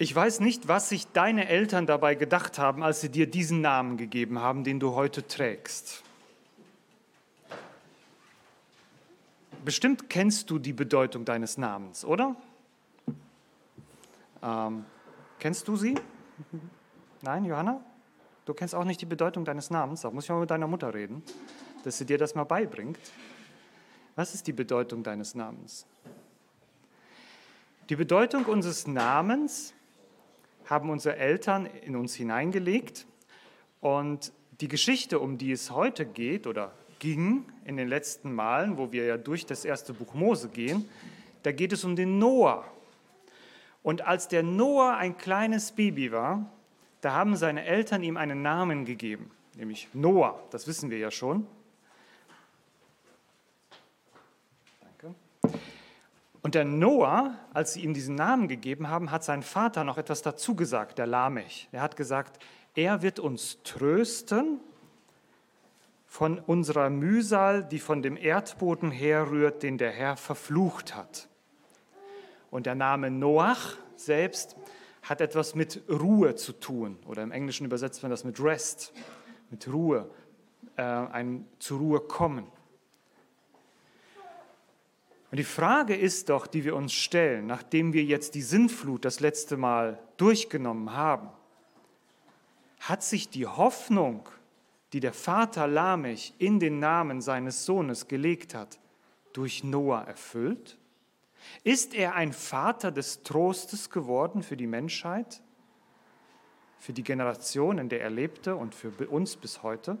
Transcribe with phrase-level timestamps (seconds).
[0.00, 3.96] Ich weiß nicht, was sich deine Eltern dabei gedacht haben, als sie dir diesen Namen
[3.96, 6.04] gegeben haben, den du heute trägst.
[9.64, 12.36] Bestimmt kennst du die Bedeutung deines Namens, oder?
[14.40, 14.84] Ähm,
[15.40, 15.96] kennst du sie?
[17.22, 17.80] Nein, Johanna?
[18.44, 20.02] Du kennst auch nicht die Bedeutung deines Namens.
[20.02, 21.24] Da muss ich mal mit deiner Mutter reden,
[21.82, 23.00] dass sie dir das mal beibringt.
[24.14, 25.86] Was ist die Bedeutung deines Namens?
[27.88, 29.74] Die Bedeutung unseres Namens
[30.68, 33.06] haben unsere Eltern in uns hineingelegt.
[33.80, 38.92] Und die Geschichte, um die es heute geht oder ging in den letzten Malen, wo
[38.92, 40.88] wir ja durch das erste Buch Mose gehen,
[41.42, 42.64] da geht es um den Noah.
[43.82, 46.50] Und als der Noah ein kleines Baby war,
[47.00, 51.46] da haben seine Eltern ihm einen Namen gegeben, nämlich Noah, das wissen wir ja schon.
[56.42, 60.22] Und der Noah, als sie ihm diesen Namen gegeben haben, hat sein Vater noch etwas
[60.22, 61.68] dazu gesagt, der Lamech.
[61.72, 62.42] Er hat gesagt,
[62.74, 64.60] er wird uns trösten
[66.06, 71.28] von unserer Mühsal, die von dem Erdboden herrührt, den der Herr verflucht hat.
[72.50, 74.56] Und der Name Noach selbst
[75.02, 78.92] hat etwas mit Ruhe zu tun, oder im Englischen übersetzt man das mit Rest,
[79.50, 80.08] mit Ruhe,
[80.76, 82.46] äh, ein zur Ruhe kommen.
[85.30, 89.20] Und die Frage ist doch, die wir uns stellen, nachdem wir jetzt die Sinnflut das
[89.20, 91.28] letzte Mal durchgenommen haben,
[92.80, 94.28] hat sich die Hoffnung,
[94.92, 98.78] die der Vater Lamech in den Namen seines Sohnes gelegt hat,
[99.34, 100.78] durch Noah erfüllt?
[101.62, 105.42] Ist er ein Vater des Trostes geworden für die Menschheit,
[106.78, 109.98] für die Generation, in der er lebte und für uns bis heute?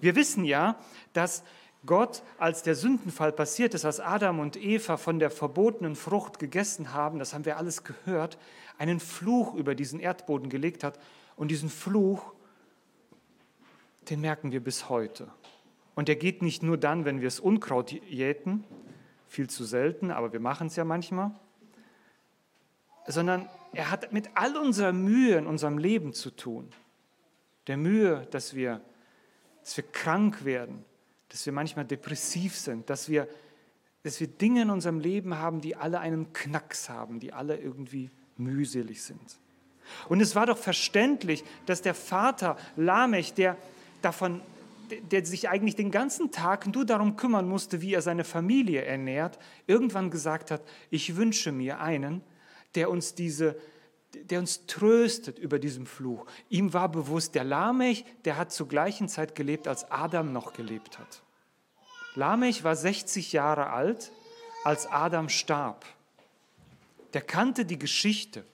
[0.00, 0.78] Wir wissen ja,
[1.12, 1.42] dass
[1.86, 6.94] Gott, als der Sündenfall passiert ist, als Adam und Eva von der verbotenen Frucht gegessen
[6.94, 8.38] haben, das haben wir alles gehört,
[8.78, 10.98] einen Fluch über diesen Erdboden gelegt hat.
[11.36, 12.32] Und diesen Fluch,
[14.08, 15.28] den merken wir bis heute.
[15.94, 18.64] Und der geht nicht nur dann, wenn wir es Unkraut jäten,
[19.28, 21.32] viel zu selten, aber wir machen es ja manchmal,
[23.06, 26.70] sondern er hat mit all unserer Mühe in unserem Leben zu tun.
[27.66, 28.80] Der Mühe, dass wir,
[29.60, 30.84] dass wir krank werden,
[31.28, 33.28] dass wir manchmal depressiv sind, dass wir,
[34.02, 38.10] dass wir Dinge in unserem Leben haben, die alle einen Knacks haben, die alle irgendwie
[38.36, 39.38] mühselig sind.
[40.08, 43.56] Und es war doch verständlich, dass der Vater Lamech, der
[44.02, 44.40] davon,
[45.10, 49.38] der sich eigentlich den ganzen Tag nur darum kümmern musste, wie er seine Familie ernährt,
[49.66, 52.22] irgendwann gesagt hat, ich wünsche mir einen,
[52.74, 53.56] der uns diese
[54.30, 56.26] der uns tröstet über diesem Fluch.
[56.48, 60.98] Ihm war bewusst, der Lamech, der hat zur gleichen Zeit gelebt, als Adam noch gelebt
[60.98, 61.22] hat.
[62.14, 64.12] Lamech war 60 Jahre alt,
[64.64, 65.84] als Adam starb.
[67.12, 68.44] Der kannte die Geschichte.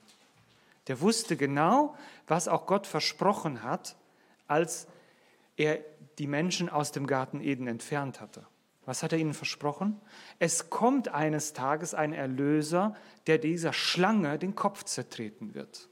[0.87, 3.97] Der wusste genau, was auch Gott versprochen hat,
[4.49, 4.87] als
[5.57, 5.79] er
[6.19, 8.47] die Menschen aus dem Garten Eden entfernt hatte.
[8.91, 10.01] Was hat er ihnen versprochen?
[10.41, 12.97] Es kommt eines Tages ein Erlöser,
[13.29, 15.89] der dieser Schlange den Kopf zertreten wird.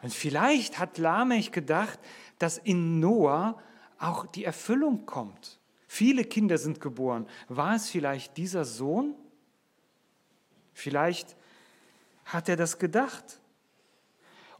[0.00, 1.98] Und vielleicht hat Lamech gedacht,
[2.38, 3.60] dass in Noah
[3.98, 5.58] auch die Erfüllung kommt.
[5.88, 7.26] Viele Kinder sind geboren.
[7.48, 9.16] War es vielleicht dieser Sohn?
[10.74, 11.34] Vielleicht
[12.24, 13.40] hat er das gedacht.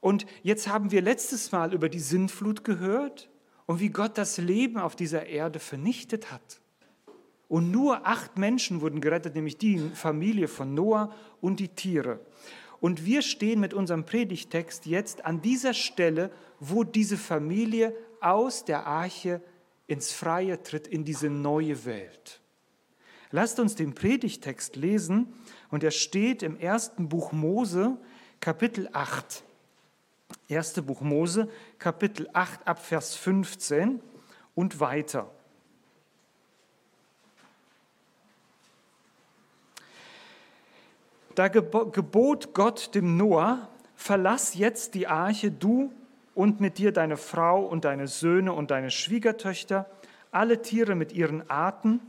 [0.00, 3.28] Und jetzt haben wir letztes Mal über die Sintflut gehört
[3.66, 6.60] und wie Gott das Leben auf dieser Erde vernichtet hat.
[7.49, 12.21] Und nur acht Menschen wurden gerettet, nämlich die Familie von Noah und die Tiere.
[12.81, 18.87] Und wir stehen mit unserem Predigtext jetzt an dieser Stelle, wo diese Familie aus der
[18.87, 19.41] Arche
[19.87, 22.41] ins Freie tritt, in diese neue Welt.
[23.31, 25.33] Lasst uns den Predigtext lesen
[25.71, 27.97] und er steht im ersten Buch Mose,
[28.41, 29.43] Kapitel 8.
[30.49, 31.49] Erste Buch Mose,
[31.79, 34.01] Kapitel 8 ab Vers 15
[34.55, 35.31] und weiter.
[41.34, 45.93] Da gebot Gott dem Noah, verlass jetzt die Arche, du
[46.34, 49.91] und mit dir deine Frau und deine Söhne und deine Schwiegertöchter,
[50.31, 52.01] alle Tiere mit ihren Arten,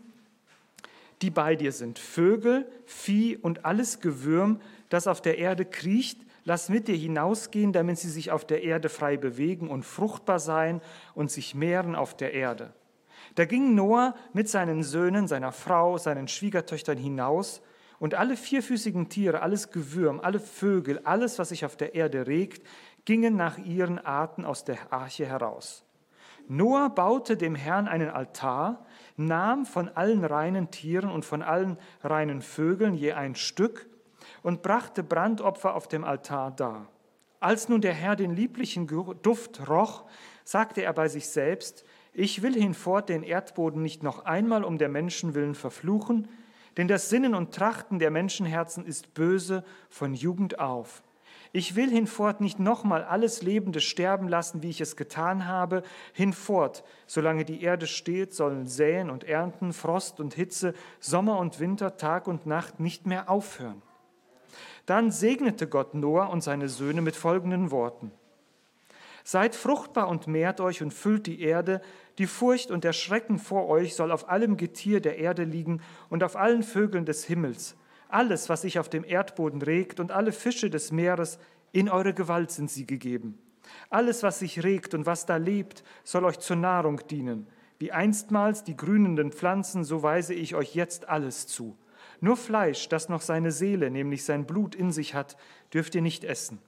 [1.22, 6.70] die bei dir sind, Vögel, Vieh und alles Gewürm, das auf der Erde kriecht, lass
[6.70, 10.80] mit dir hinausgehen, damit sie sich auf der Erde frei bewegen und fruchtbar sein
[11.14, 12.74] und sich mehren auf der Erde.
[13.36, 17.62] Da ging Noah mit seinen Söhnen, seiner Frau, seinen Schwiegertöchtern hinaus,
[18.00, 22.66] und alle vierfüßigen Tiere, alles Gewürm, alle Vögel, alles, was sich auf der Erde regt,
[23.04, 25.84] gingen nach ihren Arten aus der Arche heraus.
[26.48, 28.86] Noah baute dem Herrn einen Altar,
[29.18, 33.90] nahm von allen reinen Tieren und von allen reinen Vögeln je ein Stück
[34.44, 36.88] und brachte Brandopfer auf dem Altar dar.
[37.39, 40.06] Als nun der Herr den lieblichen Duft roch,
[40.44, 44.89] sagte er bei sich selbst, ich will hinfort den Erdboden nicht noch einmal um der
[44.89, 46.28] Menschen willen verfluchen,
[46.78, 51.04] denn das Sinnen und Trachten der Menschenherzen ist böse von Jugend auf.
[51.51, 55.84] Ich will hinfort nicht nochmal alles Lebende sterben lassen, wie ich es getan habe.
[56.13, 61.98] Hinfort, solange die Erde steht, sollen Säen und Ernten, Frost und Hitze, Sommer und Winter,
[61.98, 63.81] Tag und Nacht nicht mehr aufhören.
[64.88, 68.12] Dann segnete Gott Noah und seine Söhne mit folgenden Worten.
[69.24, 71.81] Seid fruchtbar und mehrt euch und füllt die Erde.
[72.18, 76.24] Die Furcht und der Schrecken vor euch soll auf allem Getier der Erde liegen und
[76.24, 77.75] auf allen Vögeln des Himmels.
[78.07, 81.38] Alles, was sich auf dem Erdboden regt und alle Fische des Meeres,
[81.74, 83.38] in eure Gewalt sind sie gegeben.
[83.89, 87.48] Alles, was sich regt und was da lebt, soll euch zur Nahrung dienen.
[87.78, 91.78] Wie einstmals die grünenden Pflanzen, so weise ich euch jetzt alles zu.
[92.19, 95.38] Nur Fleisch, das noch seine Seele, nämlich sein Blut in sich hat,
[95.74, 96.60] dürft ihr nicht essen.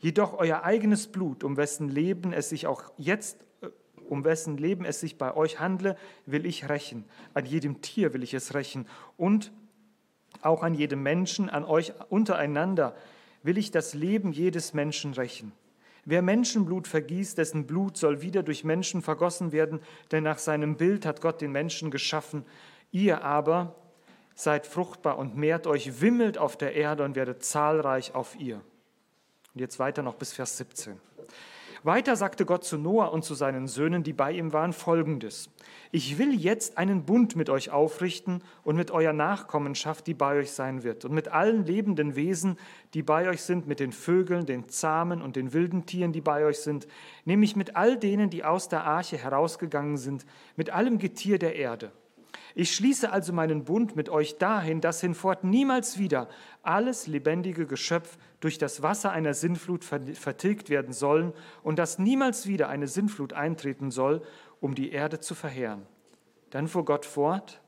[0.00, 3.68] Jedoch euer eigenes Blut, um wessen Leben es sich auch jetzt, äh,
[4.08, 7.04] um wessen Leben es sich bei euch handle, will ich rächen.
[7.34, 8.86] An jedem Tier will ich es rächen
[9.16, 9.52] und
[10.40, 12.94] auch an jedem Menschen, an euch untereinander
[13.42, 15.52] will ich das Leben jedes Menschen rächen.
[16.04, 19.80] Wer Menschenblut vergießt, dessen Blut soll wieder durch Menschen vergossen werden,
[20.10, 22.44] denn nach seinem Bild hat Gott den Menschen geschaffen.
[22.90, 23.74] Ihr aber
[24.38, 28.60] seid fruchtbar und mehrt euch, wimmelt auf der Erde und werdet zahlreich auf ihr.
[29.52, 31.00] Und jetzt weiter noch bis Vers 17.
[31.82, 35.50] Weiter sagte Gott zu Noah und zu seinen Söhnen, die bei ihm waren, folgendes.
[35.90, 40.52] Ich will jetzt einen Bund mit euch aufrichten und mit eurer Nachkommenschaft, die bei euch
[40.52, 42.58] sein wird, und mit allen lebenden Wesen,
[42.94, 46.44] die bei euch sind, mit den Vögeln, den Zahmen und den wilden Tieren, die bei
[46.44, 46.86] euch sind,
[47.24, 51.90] nämlich mit all denen, die aus der Arche herausgegangen sind, mit allem Getier der Erde.
[52.54, 56.28] Ich schließe also meinen Bund mit euch dahin, dass hinfort niemals wieder
[56.62, 61.32] alles lebendige Geschöpf durch das Wasser einer Sinnflut vertilgt werden sollen
[61.62, 64.22] und dass niemals wieder eine Sinnflut eintreten soll,
[64.60, 65.86] um die Erde zu verheeren.
[66.50, 67.60] Dann fuhr Gott fort,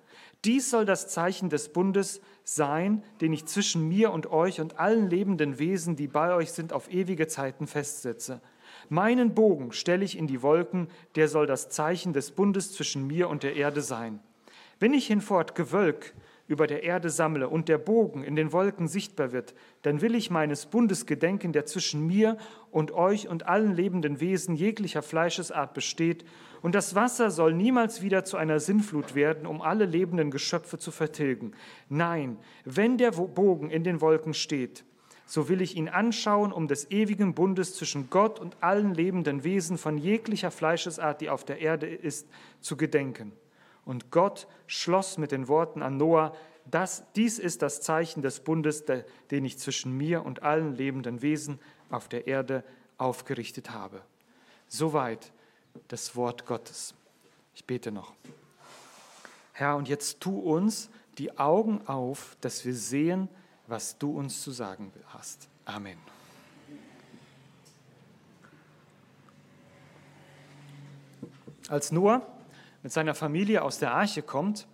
[0.44, 5.10] dies soll das Zeichen des Bundes sein, den ich zwischen mir und euch und allen
[5.10, 8.40] lebenden Wesen, die bei euch sind, auf ewige Zeiten festsetze.
[8.88, 13.28] Meinen Bogen stelle ich in die Wolken, der soll das Zeichen des Bundes zwischen mir
[13.28, 14.20] und der Erde sein.
[14.80, 16.14] Wenn ich hinfort Gewölk
[16.48, 20.30] über der Erde sammle und der Bogen in den Wolken sichtbar wird, dann will ich
[20.30, 22.38] meines Bundes gedenken, der zwischen mir
[22.70, 26.24] und euch und allen lebenden Wesen jeglicher Fleischesart besteht,
[26.62, 30.90] und das Wasser soll niemals wieder zu einer Sinnflut werden, um alle lebenden Geschöpfe zu
[30.90, 31.52] vertilgen.
[31.88, 34.84] Nein, wenn der Bogen in den Wolken steht,
[35.24, 39.78] so will ich ihn anschauen, um des ewigen Bundes zwischen Gott und allen lebenden Wesen
[39.78, 42.28] von jeglicher Fleischesart, die auf der Erde ist,
[42.60, 43.32] zu gedenken.
[43.84, 46.34] Und Gott schloss mit den Worten an Noah,
[46.70, 48.84] das, dies ist das Zeichen des Bundes,
[49.30, 51.58] den ich zwischen mir und allen lebenden Wesen
[51.90, 52.62] auf der Erde
[52.98, 54.02] aufgerichtet habe.
[54.68, 55.32] Soweit
[55.88, 56.94] das Wort Gottes.
[57.54, 58.12] Ich bete noch.
[59.52, 63.28] Herr, und jetzt tu uns die Augen auf, dass wir sehen,
[63.66, 65.48] was du uns zu sagen hast.
[65.64, 65.98] Amen.
[71.68, 72.26] Als Noah
[72.82, 74.66] mit seiner Familie aus der Arche kommt,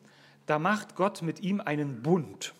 [0.46, 2.54] da macht Gott mit ihm einen Bund.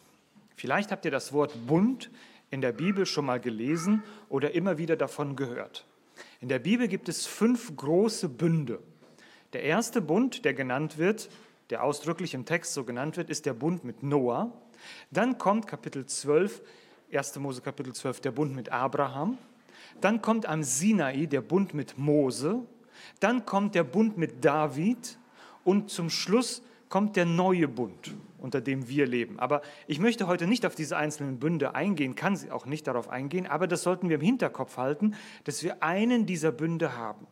[0.57, 2.11] Vielleicht habt ihr das Wort Bund
[2.51, 5.87] in der Bibel schon mal gelesen oder immer wieder davon gehört.
[6.41, 8.81] In der Bibel gibt es fünf große Bünde.
[9.53, 11.29] Der erste Bund, der genannt wird,
[11.71, 14.53] der ausdrücklich im Text so genannt wird, ist der Bund mit Noah.
[15.11, 16.63] Dann kommt Kapitel 12,
[17.13, 17.37] 1.
[17.39, 19.39] Mose Kapitel 12, der Bund mit Abraham.
[20.01, 22.63] Dann kommt am Sinai der Bund mit Mose.
[23.21, 25.19] Dann kommt der Bund mit David
[25.67, 29.41] und zum Schluss kommt der neue Bund, unter dem wir leben.
[29.41, 33.09] Aber ich möchte heute nicht auf diese einzelnen Bünde eingehen, kann sie auch nicht darauf
[33.09, 37.27] eingehen, aber das sollten wir im Hinterkopf halten, dass wir einen dieser Bünde haben.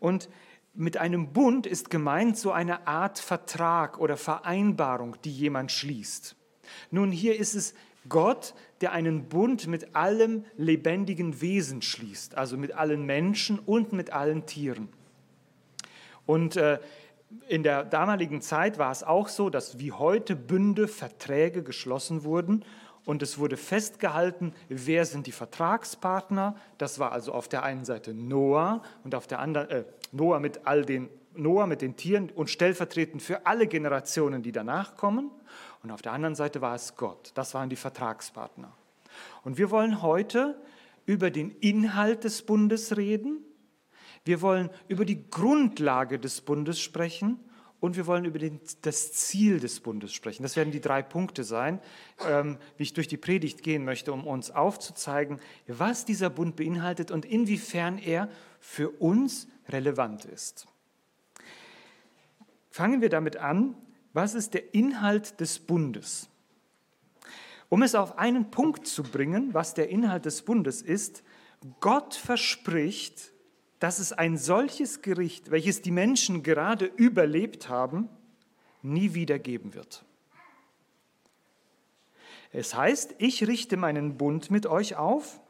[0.00, 0.28] Und
[0.74, 6.34] mit einem Bund ist gemeint so eine Art Vertrag oder Vereinbarung, die jemand schließt.
[6.90, 7.74] Nun, hier ist es
[8.08, 14.12] Gott, der einen Bund mit allem lebendigen Wesen schließt, also mit allen Menschen und mit
[14.12, 14.88] allen Tieren.
[16.26, 16.80] Und äh,
[17.48, 22.64] in der damaligen Zeit war es auch so, dass wie heute Bünde, Verträge geschlossen wurden
[23.04, 26.56] und es wurde festgehalten, wer sind die Vertragspartner.
[26.78, 30.66] Das war also auf der einen Seite Noah und auf der anderen äh, Noah mit
[30.66, 35.30] all den Noah mit den Tieren und stellvertretend für alle Generationen, die danach kommen.
[35.82, 37.32] Und auf der anderen Seite war es Gott.
[37.34, 38.72] Das waren die Vertragspartner.
[39.44, 40.58] Und wir wollen heute
[41.04, 43.44] über den Inhalt des Bundes reden
[44.26, 47.38] wir wollen über die Grundlage des Bundes sprechen
[47.78, 50.42] und wir wollen über den, das Ziel des Bundes sprechen.
[50.42, 51.80] Das werden die drei Punkte sein,
[52.28, 57.12] ähm, wie ich durch die Predigt gehen möchte, um uns aufzuzeigen, was dieser Bund beinhaltet
[57.12, 58.28] und inwiefern er
[58.58, 60.66] für uns relevant ist.
[62.70, 63.76] Fangen wir damit an,
[64.12, 66.28] was ist der Inhalt des Bundes?
[67.68, 71.22] Um es auf einen Punkt zu bringen, was der Inhalt des Bundes ist,
[71.80, 73.32] Gott verspricht,
[73.86, 78.08] dass es ein solches Gericht, welches die Menschen gerade überlebt haben,
[78.82, 80.04] nie wieder geben wird.
[82.50, 85.40] Es heißt, ich richte meinen Bund mit euch auf,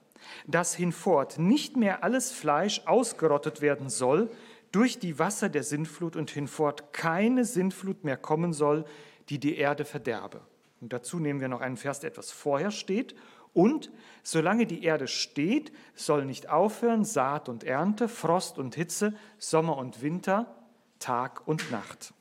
[0.47, 4.31] dass hinfort nicht mehr alles Fleisch ausgerottet werden soll
[4.71, 8.85] durch die Wasser der Sintflut und hinfort keine Sintflut mehr kommen soll,
[9.31, 10.43] die die Erde verderbe.
[10.83, 13.15] Und dazu nehmen wir noch einen Vers, der etwas vorher steht.
[13.57, 13.91] Und
[14.23, 20.03] solange die Erde steht, soll nicht aufhören Saat und Ernte, Frost und Hitze, Sommer und
[20.03, 20.55] Winter,
[20.99, 22.13] Tag und Nacht.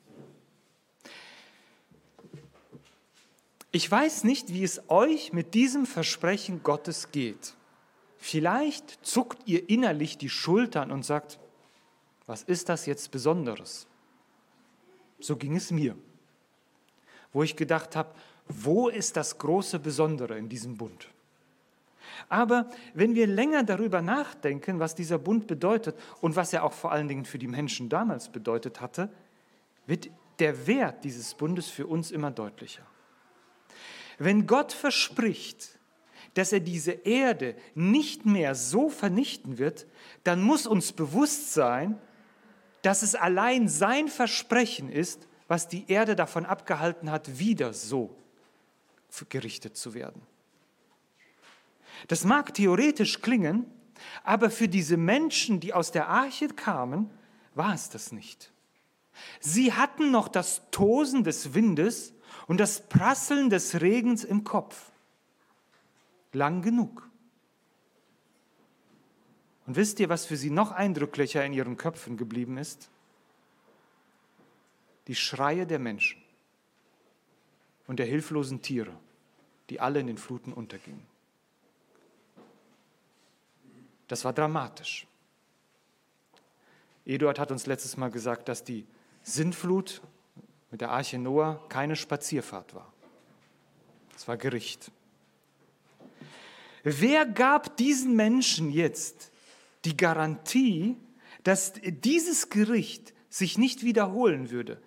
[3.70, 7.52] Ich weiß nicht, wie es euch mit diesem Versprechen Gottes geht.
[8.16, 11.38] Vielleicht zuckt ihr innerlich die Schultern und sagt,
[12.24, 13.86] was ist das jetzt Besonderes?
[15.20, 15.98] So ging es mir,
[17.34, 18.14] wo ich gedacht habe,
[18.48, 21.08] wo ist das große Besondere in diesem Bund?
[22.28, 26.92] Aber wenn wir länger darüber nachdenken, was dieser Bund bedeutet und was er auch vor
[26.92, 29.10] allen Dingen für die Menschen damals bedeutet hatte,
[29.86, 32.86] wird der Wert dieses Bundes für uns immer deutlicher.
[34.18, 35.78] Wenn Gott verspricht,
[36.34, 39.86] dass er diese Erde nicht mehr so vernichten wird,
[40.24, 41.98] dann muss uns bewusst sein,
[42.82, 48.14] dass es allein sein Versprechen ist, was die Erde davon abgehalten hat, wieder so
[49.28, 50.20] gerichtet zu werden.
[52.08, 53.66] Das mag theoretisch klingen,
[54.24, 57.10] aber für diese Menschen, die aus der Arche kamen,
[57.54, 58.52] war es das nicht.
[59.40, 62.12] Sie hatten noch das Tosen des Windes
[62.46, 64.92] und das Prasseln des Regens im Kopf.
[66.32, 67.08] Lang genug.
[69.66, 72.88] Und wisst ihr, was für sie noch eindrücklicher in ihren Köpfen geblieben ist?
[75.08, 76.20] Die Schreie der Menschen
[77.86, 78.92] und der hilflosen Tiere,
[79.70, 81.15] die alle in den Fluten untergingen.
[84.08, 85.06] Das war dramatisch.
[87.04, 88.84] Eduard hat uns letztes Mal gesagt, dass die
[89.22, 90.02] Sintflut
[90.70, 92.92] mit der Arche Noah keine Spazierfahrt war.
[94.12, 94.90] Das war Gericht.
[96.82, 99.30] Wer gab diesen Menschen jetzt
[99.84, 100.96] die Garantie,
[101.42, 104.80] dass dieses Gericht sich nicht wiederholen würde?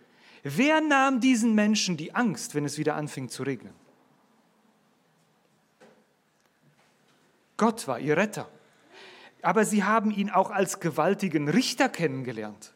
[0.43, 3.73] Wer nahm diesen Menschen die Angst, wenn es wieder anfing zu regnen?
[7.57, 8.49] Gott war ihr Retter
[9.41, 12.73] aber sie haben ihn auch als gewaltigen Richter kennengelernt.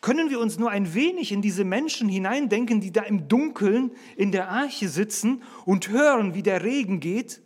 [0.00, 4.32] Können wir uns nur ein wenig in diese Menschen hineindenken, die da im Dunkeln in
[4.32, 7.40] der Arche sitzen und hören, wie der Regen geht?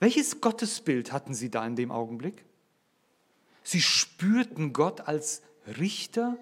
[0.00, 2.44] Welches Gottesbild hatten sie da in dem Augenblick?
[3.62, 5.42] Sie spürten Gott als
[5.78, 6.36] Richter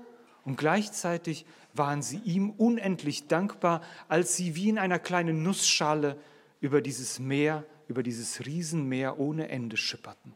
[0.45, 6.17] und gleichzeitig waren sie ihm unendlich dankbar, als sie wie in einer kleinen Nussschale
[6.61, 10.33] über dieses Meer, über dieses Riesenmeer ohne Ende schipperten.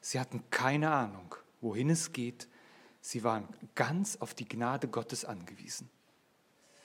[0.00, 2.48] Sie hatten keine Ahnung, wohin es geht.
[3.00, 5.88] Sie waren ganz auf die Gnade Gottes angewiesen.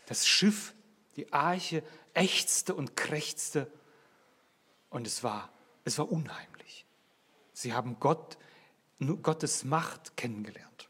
[0.08, 0.74] Das Schiff,
[1.16, 3.72] die Arche, ächzte und krächzte
[4.90, 5.50] und es war,
[5.84, 6.86] es war unheimlich.
[7.54, 8.38] Sie haben Gott,
[9.22, 10.90] Gottes Macht kennengelernt.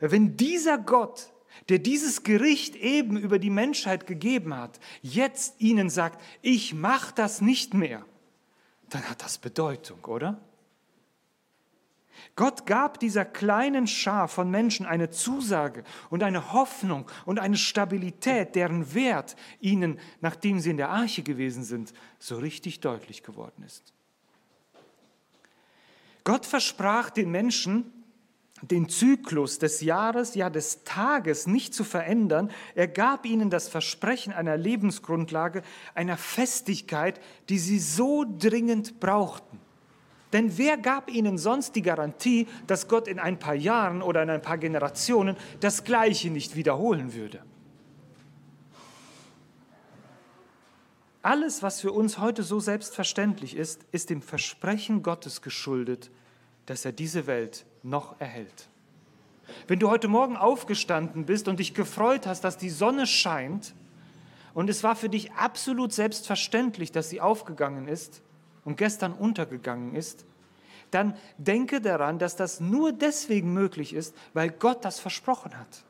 [0.00, 1.32] Wenn dieser Gott,
[1.68, 7.40] der dieses Gericht eben über die Menschheit gegeben hat, jetzt ihnen sagt, ich mache das
[7.40, 8.04] nicht mehr,
[8.94, 10.40] dann hat das Bedeutung, oder?
[12.36, 18.54] Gott gab dieser kleinen Schar von Menschen eine Zusage und eine Hoffnung und eine Stabilität,
[18.54, 23.92] deren Wert ihnen, nachdem sie in der Arche gewesen sind, so richtig deutlich geworden ist.
[26.24, 28.01] Gott versprach den Menschen,
[28.62, 32.50] den Zyklus des Jahres, ja des Tages nicht zu verändern.
[32.74, 35.62] Er gab ihnen das Versprechen einer Lebensgrundlage,
[35.94, 39.60] einer Festigkeit, die sie so dringend brauchten.
[40.32, 44.30] Denn wer gab ihnen sonst die Garantie, dass Gott in ein paar Jahren oder in
[44.30, 47.42] ein paar Generationen das Gleiche nicht wiederholen würde?
[51.20, 56.10] Alles, was für uns heute so selbstverständlich ist, ist dem Versprechen Gottes geschuldet,
[56.66, 58.68] dass er diese Welt noch erhält.
[59.66, 63.74] Wenn du heute Morgen aufgestanden bist und dich gefreut hast, dass die Sonne scheint
[64.54, 68.22] und es war für dich absolut selbstverständlich, dass sie aufgegangen ist
[68.64, 70.24] und gestern untergegangen ist,
[70.90, 75.84] dann denke daran, dass das nur deswegen möglich ist, weil Gott das versprochen hat.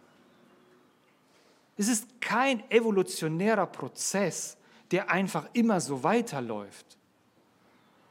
[1.76, 4.56] Es ist kein evolutionärer Prozess,
[4.92, 6.98] der einfach immer so weiterläuft.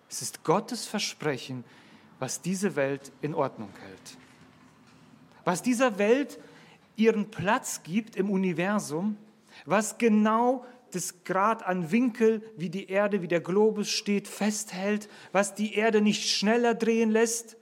[0.10, 1.64] Es ist Gottes Versprechen,
[2.22, 4.18] was diese Welt in Ordnung hält.
[5.44, 6.40] Was dieser Welt
[6.96, 9.18] ihren Platz gibt im Universum,
[9.66, 15.56] was genau das Grad an Winkel, wie die Erde, wie der Globus steht, festhält, was
[15.56, 17.58] die Erde nicht schneller drehen lässt,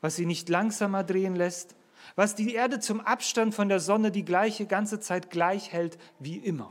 [0.00, 1.74] was sie nicht langsamer drehen lässt,
[2.14, 6.36] was die Erde zum Abstand von der Sonne die gleiche ganze Zeit gleich hält wie
[6.36, 6.70] immer.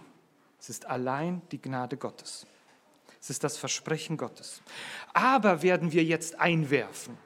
[0.61, 2.47] Es ist allein die Gnade Gottes.
[3.19, 4.61] Es ist das Versprechen Gottes.
[5.13, 7.17] Aber werden wir jetzt einwerfen.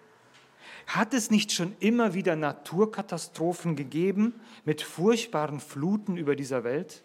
[0.88, 7.04] Hat es nicht schon immer wieder Naturkatastrophen gegeben mit furchtbaren Fluten über dieser Welt?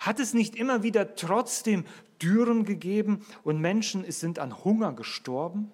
[0.00, 1.84] Hat es nicht immer wieder trotzdem
[2.20, 5.72] Dürren gegeben und Menschen sind an Hunger gestorben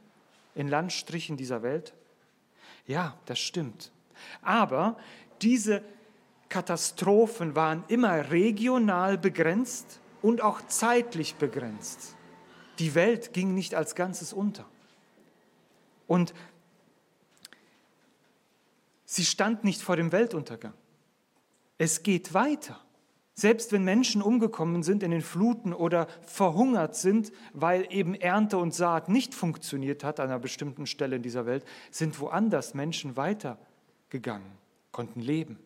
[0.55, 1.95] in Landstrichen dieser Welt?
[2.87, 3.93] Ja, das stimmt.
[4.43, 4.97] Aber
[5.41, 5.83] diese
[6.51, 12.15] Katastrophen waren immer regional begrenzt und auch zeitlich begrenzt.
[12.79, 14.67] Die Welt ging nicht als Ganzes unter.
[16.07, 16.33] Und
[19.09, 20.75] sie stand nicht vor dem Weltuntergang.
[21.79, 22.79] Es geht weiter.
[23.35, 28.75] Selbst wenn Menschen umgekommen sind in den Fluten oder verhungert sind, weil eben Ernte und
[28.75, 34.51] Saat nicht funktioniert hat an einer bestimmten Stelle in dieser Welt, sind woanders Menschen weitergegangen,
[34.93, 35.59] konnten leben.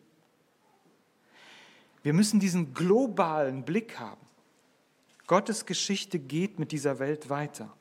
[2.03, 4.21] Wir müssen diesen globalen Blick haben.
[5.27, 7.75] Gottes Geschichte geht mit dieser Welt weiter.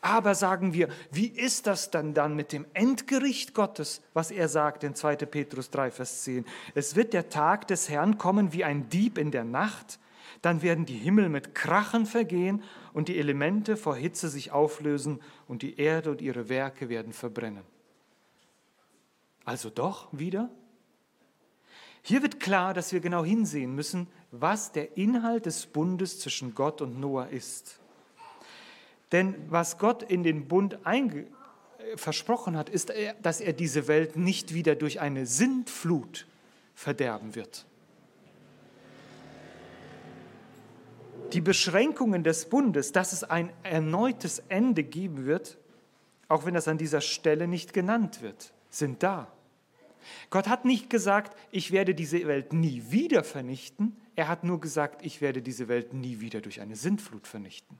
[0.00, 4.82] Aber sagen wir, wie ist das dann dann mit dem Endgericht Gottes, was er sagt
[4.84, 5.16] in 2.
[5.16, 6.44] Petrus 3, Vers 10?
[6.74, 9.98] Es wird der Tag des Herrn kommen wie ein Dieb in der Nacht,
[10.42, 12.62] dann werden die Himmel mit Krachen vergehen
[12.92, 17.64] und die Elemente vor Hitze sich auflösen und die Erde und ihre Werke werden verbrennen.
[19.44, 20.50] Also doch wieder?
[22.02, 26.80] Hier wird klar, dass wir genau hinsehen müssen, was der Inhalt des Bundes zwischen Gott
[26.80, 27.79] und Noah ist.
[29.12, 30.78] Denn was Gott in den Bund
[31.96, 36.26] versprochen hat, ist, dass er diese Welt nicht wieder durch eine Sintflut
[36.74, 37.66] verderben wird.
[41.32, 45.58] Die Beschränkungen des Bundes, dass es ein erneutes Ende geben wird,
[46.28, 49.32] auch wenn das an dieser Stelle nicht genannt wird, sind da.
[50.30, 53.96] Gott hat nicht gesagt, ich werde diese Welt nie wieder vernichten.
[54.16, 57.78] Er hat nur gesagt, ich werde diese Welt nie wieder durch eine Sintflut vernichten.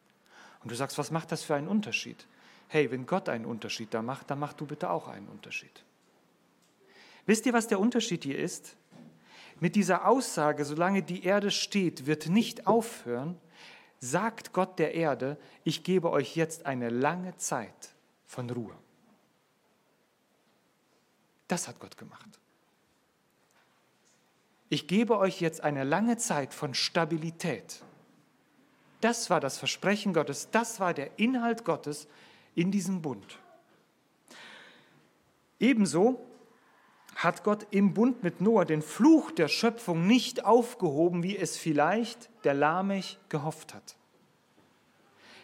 [0.63, 2.27] Und du sagst, was macht das für einen Unterschied?
[2.69, 5.85] Hey, wenn Gott einen Unterschied da macht, dann mach du bitte auch einen Unterschied.
[7.27, 8.77] Wisst ihr, was der Unterschied hier ist?
[9.59, 13.39] Mit dieser Aussage, solange die Erde steht, wird nicht aufhören,
[13.99, 17.91] sagt Gott der Erde, ich gebe euch jetzt eine lange Zeit
[18.27, 18.75] von Ruhe.
[21.49, 22.41] Das hat Gott gemacht.
[24.71, 27.83] Ich gebe euch jetzt eine lange Zeit von Stabilität.
[29.01, 32.07] Das war das Versprechen Gottes, das war der Inhalt Gottes
[32.55, 33.39] in diesem Bund.
[35.59, 36.21] Ebenso
[37.17, 42.31] hat Gott im Bund mit Noah den Fluch der Schöpfung nicht aufgehoben, wie es vielleicht
[42.45, 43.97] der Lamech gehofft hat.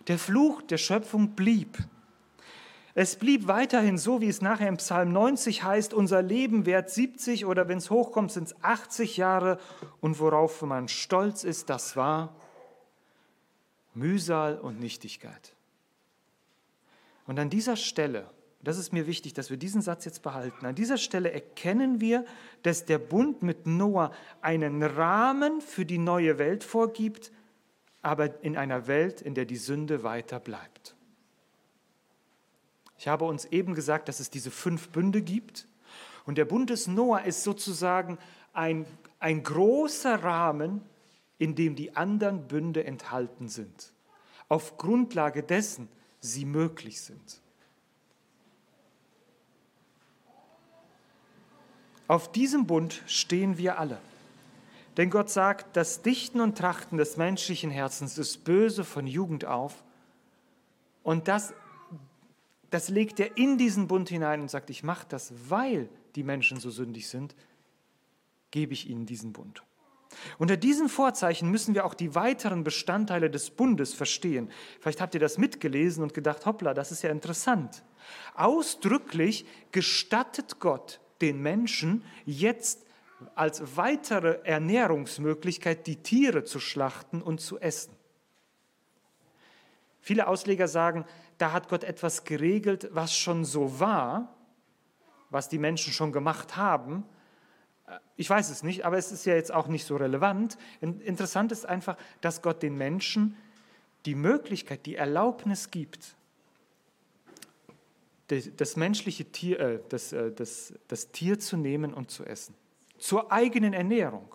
[0.08, 1.76] Der Fluch der Schöpfung blieb.
[2.94, 7.44] Es blieb weiterhin so, wie es nachher im Psalm 90 heißt, unser Leben währt 70
[7.44, 9.58] oder wenn es hochkommt, sind es 80 Jahre
[10.00, 12.34] und worauf man stolz ist, das war
[13.96, 15.54] Mühsal und Nichtigkeit.
[17.26, 18.30] Und an dieser Stelle,
[18.62, 22.24] das ist mir wichtig, dass wir diesen Satz jetzt behalten, an dieser Stelle erkennen wir,
[22.62, 27.32] dass der Bund mit Noah einen Rahmen für die neue Welt vorgibt,
[28.02, 30.94] aber in einer Welt, in der die Sünde weiter bleibt.
[32.98, 35.66] Ich habe uns eben gesagt, dass es diese fünf Bünde gibt.
[36.24, 38.18] Und der Bund des Noah ist sozusagen
[38.52, 38.86] ein,
[39.18, 40.82] ein großer Rahmen,
[41.38, 43.92] in dem die anderen Bünde enthalten sind,
[44.48, 45.88] auf Grundlage dessen
[46.20, 47.40] sie möglich sind.
[52.08, 53.98] Auf diesem Bund stehen wir alle.
[54.96, 59.84] Denn Gott sagt, das Dichten und Trachten des menschlichen Herzens ist böse von Jugend auf.
[61.02, 61.52] Und das,
[62.70, 66.60] das legt er in diesen Bund hinein und sagt, ich mache das, weil die Menschen
[66.60, 67.34] so sündig sind,
[68.50, 69.62] gebe ich ihnen diesen Bund.
[70.38, 74.50] Unter diesen Vorzeichen müssen wir auch die weiteren Bestandteile des Bundes verstehen.
[74.80, 77.82] Vielleicht habt ihr das mitgelesen und gedacht, hoppla, das ist ja interessant.
[78.34, 82.86] Ausdrücklich gestattet Gott den Menschen jetzt
[83.34, 87.94] als weitere Ernährungsmöglichkeit die Tiere zu schlachten und zu essen.
[90.00, 91.04] Viele Ausleger sagen,
[91.38, 94.34] da hat Gott etwas geregelt, was schon so war,
[95.30, 97.04] was die Menschen schon gemacht haben,
[98.16, 100.58] Ich weiß es nicht, aber es ist ja jetzt auch nicht so relevant.
[100.80, 103.36] Interessant ist einfach, dass Gott den Menschen
[104.06, 106.16] die Möglichkeit, die Erlaubnis gibt,
[108.28, 112.54] das menschliche Tier, äh, das, äh, das, das Tier zu nehmen und zu essen.
[112.98, 114.34] Zur eigenen Ernährung.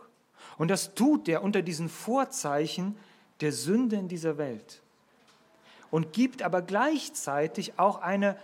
[0.58, 2.98] Und das tut er unter diesen Vorzeichen
[3.42, 4.82] der Sünde in dieser Welt.
[5.90, 8.38] Und gibt aber gleichzeitig auch eine,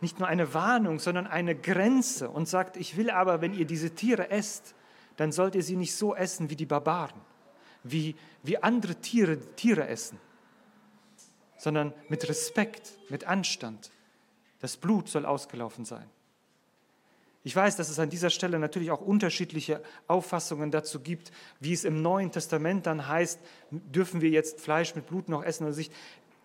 [0.00, 3.94] nicht nur eine Warnung, sondern eine Grenze und sagt, ich will aber, wenn ihr diese
[3.94, 4.74] Tiere esst,
[5.16, 7.20] dann sollt ihr sie nicht so essen wie die Barbaren,
[7.82, 10.18] wie, wie andere Tiere Tiere essen,
[11.56, 13.90] sondern mit Respekt, mit Anstand.
[14.60, 16.08] Das Blut soll ausgelaufen sein.
[17.44, 21.84] Ich weiß, dass es an dieser Stelle natürlich auch unterschiedliche Auffassungen dazu gibt, wie es
[21.84, 25.92] im Neuen Testament dann heißt, dürfen wir jetzt Fleisch mit Blut noch essen oder nicht.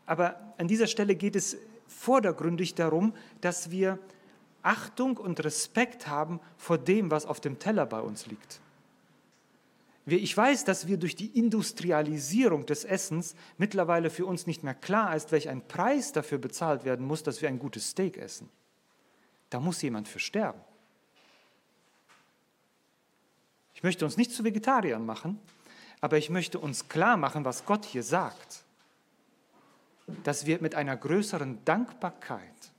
[0.05, 3.99] Aber an dieser Stelle geht es vordergründig darum, dass wir
[4.61, 8.61] Achtung und Respekt haben vor dem, was auf dem Teller bei uns liegt.
[10.05, 15.15] Ich weiß, dass wir durch die Industrialisierung des Essens mittlerweile für uns nicht mehr klar
[15.15, 18.49] ist, welch ein Preis dafür bezahlt werden muss, dass wir ein gutes Steak essen.
[19.49, 20.59] Da muss jemand für sterben.
[23.75, 25.39] Ich möchte uns nicht zu Vegetariern machen,
[26.01, 28.63] aber ich möchte uns klar machen, was Gott hier sagt.
[30.23, 32.71] Dass wir mit einer größeren Dankbarkeit,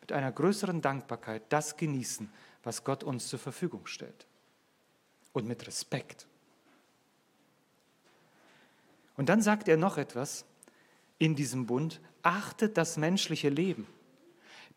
[0.00, 2.30] mit einer größeren Dankbarkeit das genießen,
[2.62, 4.26] was Gott uns zur Verfügung stellt
[5.32, 6.26] und mit Respekt.
[9.16, 10.44] Und dann sagt er noch etwas
[11.18, 13.86] in diesem Bund, achtet das menschliche Leben,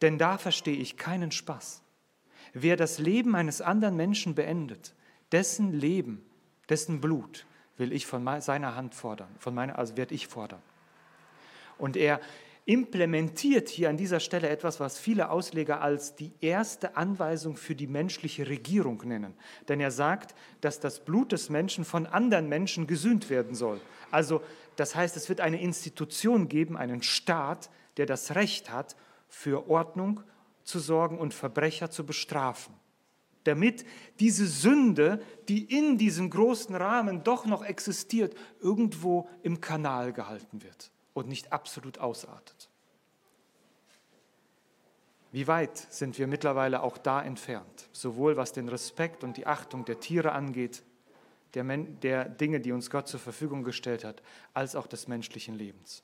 [0.02, 1.82] denn da verstehe ich keinen Spaß.
[2.54, 4.94] Wer das Leben eines anderen Menschen beendet,
[5.32, 6.24] dessen Leben,
[6.70, 7.46] dessen Blut
[7.78, 10.62] will ich von seiner Hand fordern, von meiner, also werde ich fordern.
[11.80, 12.20] Und er
[12.70, 17.88] implementiert hier an dieser Stelle etwas, was viele Ausleger als die erste Anweisung für die
[17.88, 19.34] menschliche Regierung nennen.
[19.68, 23.82] Denn er sagt, dass das Blut des Menschen von anderen Menschen gesühnt werden soll.
[24.12, 24.44] Also
[24.76, 28.96] das heißt, es wird eine Institution geben, einen Staat, der das Recht hat,
[29.28, 30.22] für Ordnung
[30.63, 32.76] zu sorgen und Verbrecher zu bestrafen.
[33.46, 33.84] Damit
[34.20, 40.92] diese Sünde, die in diesem großen Rahmen doch noch existiert, irgendwo im Kanal gehalten wird
[41.13, 42.69] und nicht absolut ausartet.
[45.32, 49.86] Wie weit sind wir mittlerweile auch da entfernt, sowohl was den Respekt und die Achtung
[49.86, 50.84] der Tiere angeht,
[51.54, 56.04] der, der Dinge, die uns Gott zur Verfügung gestellt hat, als auch des menschlichen Lebens?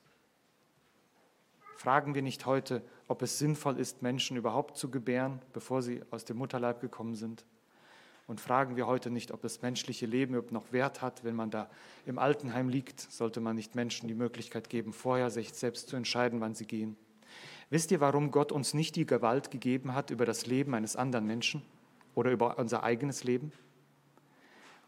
[1.76, 6.24] Fragen wir nicht heute, ob es sinnvoll ist, Menschen überhaupt zu gebären, bevor sie aus
[6.24, 7.44] dem Mutterleib gekommen sind?
[8.26, 11.50] Und fragen wir heute nicht, ob das menschliche Leben überhaupt noch Wert hat, wenn man
[11.50, 11.70] da
[12.06, 16.40] im Altenheim liegt, sollte man nicht Menschen die Möglichkeit geben, vorher sich selbst zu entscheiden,
[16.40, 16.96] wann sie gehen.
[17.70, 21.26] Wisst ihr, warum Gott uns nicht die Gewalt gegeben hat über das Leben eines anderen
[21.26, 21.62] Menschen
[22.14, 23.52] oder über unser eigenes Leben?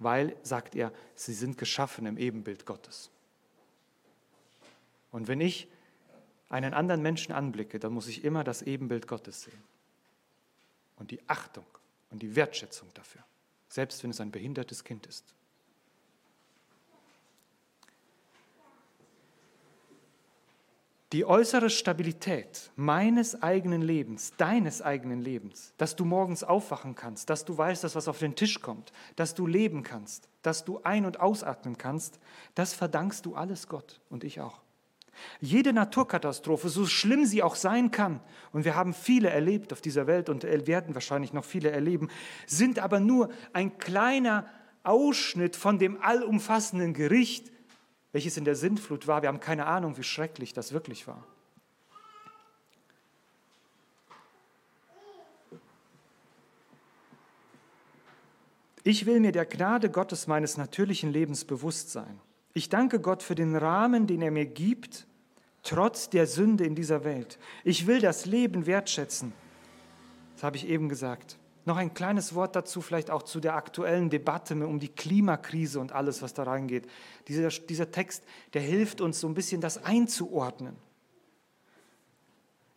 [0.00, 3.10] Weil, sagt er, sie sind geschaffen im Ebenbild Gottes.
[5.10, 5.68] Und wenn ich
[6.48, 9.62] einen anderen Menschen anblicke, dann muss ich immer das Ebenbild Gottes sehen.
[10.96, 11.66] Und die Achtung
[12.10, 13.22] und die Wertschätzung dafür,
[13.68, 15.34] selbst wenn es ein behindertes Kind ist.
[21.12, 27.46] Die äußere Stabilität meines eigenen Lebens, deines eigenen Lebens, dass du morgens aufwachen kannst, dass
[27.46, 31.06] du weißt, dass was auf den Tisch kommt, dass du leben kannst, dass du ein-
[31.06, 32.20] und ausatmen kannst,
[32.54, 34.60] das verdankst du alles Gott und ich auch.
[35.40, 38.20] Jede Naturkatastrophe, so schlimm sie auch sein kann,
[38.52, 42.08] und wir haben viele erlebt auf dieser Welt und werden wahrscheinlich noch viele erleben,
[42.46, 44.46] sind aber nur ein kleiner
[44.84, 47.52] Ausschnitt von dem allumfassenden Gericht,
[48.12, 49.22] welches in der Sintflut war.
[49.22, 51.24] Wir haben keine Ahnung, wie schrecklich das wirklich war.
[58.84, 62.20] Ich will mir der Gnade Gottes meines natürlichen Lebens bewusst sein.
[62.54, 65.06] Ich danke Gott für den Rahmen, den er mir gibt,
[65.68, 67.38] trotz der Sünde in dieser Welt.
[67.62, 69.34] Ich will das Leben wertschätzen.
[70.34, 71.38] Das habe ich eben gesagt.
[71.66, 75.92] Noch ein kleines Wort dazu, vielleicht auch zu der aktuellen Debatte um die Klimakrise und
[75.92, 76.88] alles, was da reingeht.
[77.28, 80.76] Dieser, dieser Text, der hilft uns so ein bisschen das einzuordnen.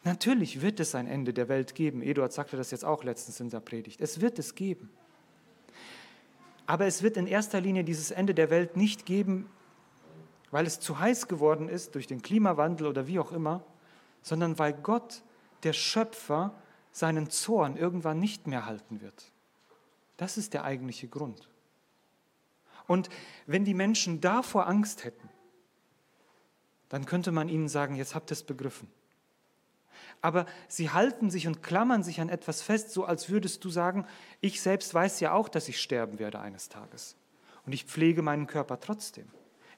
[0.04, 2.02] Natürlich wird es ein Ende der Welt geben.
[2.02, 4.02] Eduard sagte das jetzt auch letztens in der Predigt.
[4.02, 4.90] Es wird es geben.
[6.66, 9.50] Aber es wird in erster Linie dieses Ende der Welt nicht geben,
[10.52, 13.64] weil es zu heiß geworden ist durch den Klimawandel oder wie auch immer,
[14.22, 15.24] sondern weil Gott,
[15.64, 16.54] der Schöpfer,
[16.92, 19.32] seinen Zorn irgendwann nicht mehr halten wird.
[20.18, 21.50] Das ist der eigentliche Grund.
[22.86, 23.10] Und
[23.48, 25.30] wenn die Menschen davor Angst hätten,
[26.90, 28.90] dann könnte man ihnen sagen, jetzt habt ihr es begriffen.
[30.22, 34.06] aber sie halten sich und klammern sich an etwas fest, so als würdest du sagen,
[34.40, 37.16] ich selbst weiß ja auch, dass ich sterben werde eines Tages.
[37.66, 39.28] Und ich pflege meinen Körper trotzdem.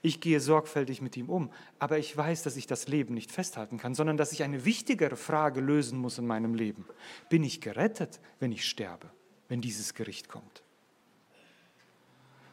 [0.06, 3.78] Ich gehe sorgfältig mit ihm um, aber ich weiß, dass ich das Leben nicht festhalten
[3.78, 6.86] kann, sondern dass ich eine wichtigere Frage lösen muss in meinem Leben.
[7.30, 9.10] Bin ich gerettet, wenn ich sterbe,
[9.48, 10.62] wenn dieses Gericht kommt?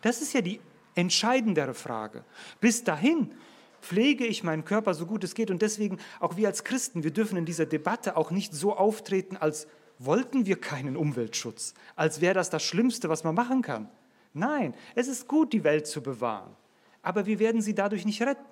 [0.00, 0.60] Das ist ja die
[0.94, 2.24] entscheidendere Frage.
[2.60, 3.34] Bis dahin
[3.82, 7.10] pflege ich meinen Körper so gut es geht und deswegen auch wir als Christen, wir
[7.10, 9.66] dürfen in dieser Debatte auch nicht so auftreten, als
[9.98, 13.90] wollten wir keinen Umweltschutz, als wäre das das Schlimmste, was man machen kann.
[14.34, 16.54] Nein, es ist gut, die Welt zu bewahren
[17.02, 18.44] aber wir werden sie dadurch nicht retten.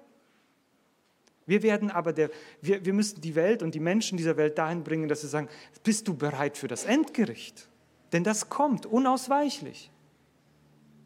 [1.46, 2.30] Wir werden aber der,
[2.60, 5.48] wir, wir müssen die Welt und die Menschen dieser Welt dahin bringen, dass sie sagen,
[5.82, 7.68] bist du bereit für das Endgericht?
[8.12, 9.90] Denn das kommt unausweichlich.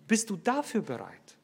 [0.08, 1.36] Bist du dafür bereit?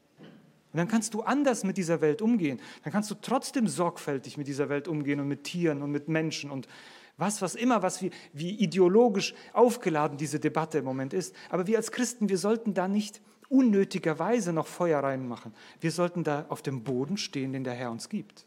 [0.72, 2.60] Und dann kannst du anders mit dieser Welt umgehen.
[2.82, 6.50] Dann kannst du trotzdem sorgfältig mit dieser Welt umgehen und mit Tieren und mit Menschen
[6.50, 6.68] und
[7.16, 11.34] was, was immer, was wie, wie ideologisch aufgeladen diese Debatte im Moment ist.
[11.50, 15.54] Aber wir als Christen, wir sollten da nicht unnötigerweise noch Feuer reinmachen.
[15.80, 18.46] Wir sollten da auf dem Boden stehen, den der Herr uns gibt.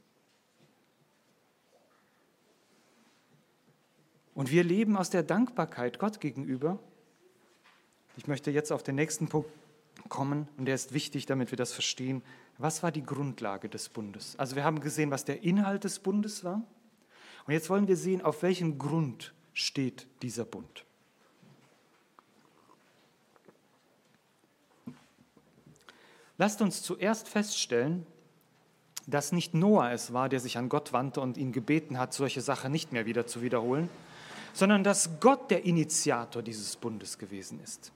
[4.34, 6.80] Und wir leben aus der Dankbarkeit Gott gegenüber.
[8.18, 9.50] Ich möchte jetzt auf den nächsten Punkt
[10.10, 12.24] kommen und der ist wichtig, damit wir das verstehen.
[12.58, 14.36] Was war die Grundlage des Bundes?
[14.38, 16.62] Also wir haben gesehen, was der Inhalt des Bundes war.
[17.46, 20.86] Und jetzt wollen wir sehen, auf welchem Grund steht dieser Bund.
[26.42, 28.04] Lasst uns zuerst feststellen,
[29.06, 32.42] dass nicht Noah es war, der sich an Gott wandte und ihn gebeten hat, solche
[32.42, 33.92] Sachen nicht mehr wieder zu wiederholen,
[34.52, 37.92] sondern dass Gott der Initiator dieses Bundes gewesen ist.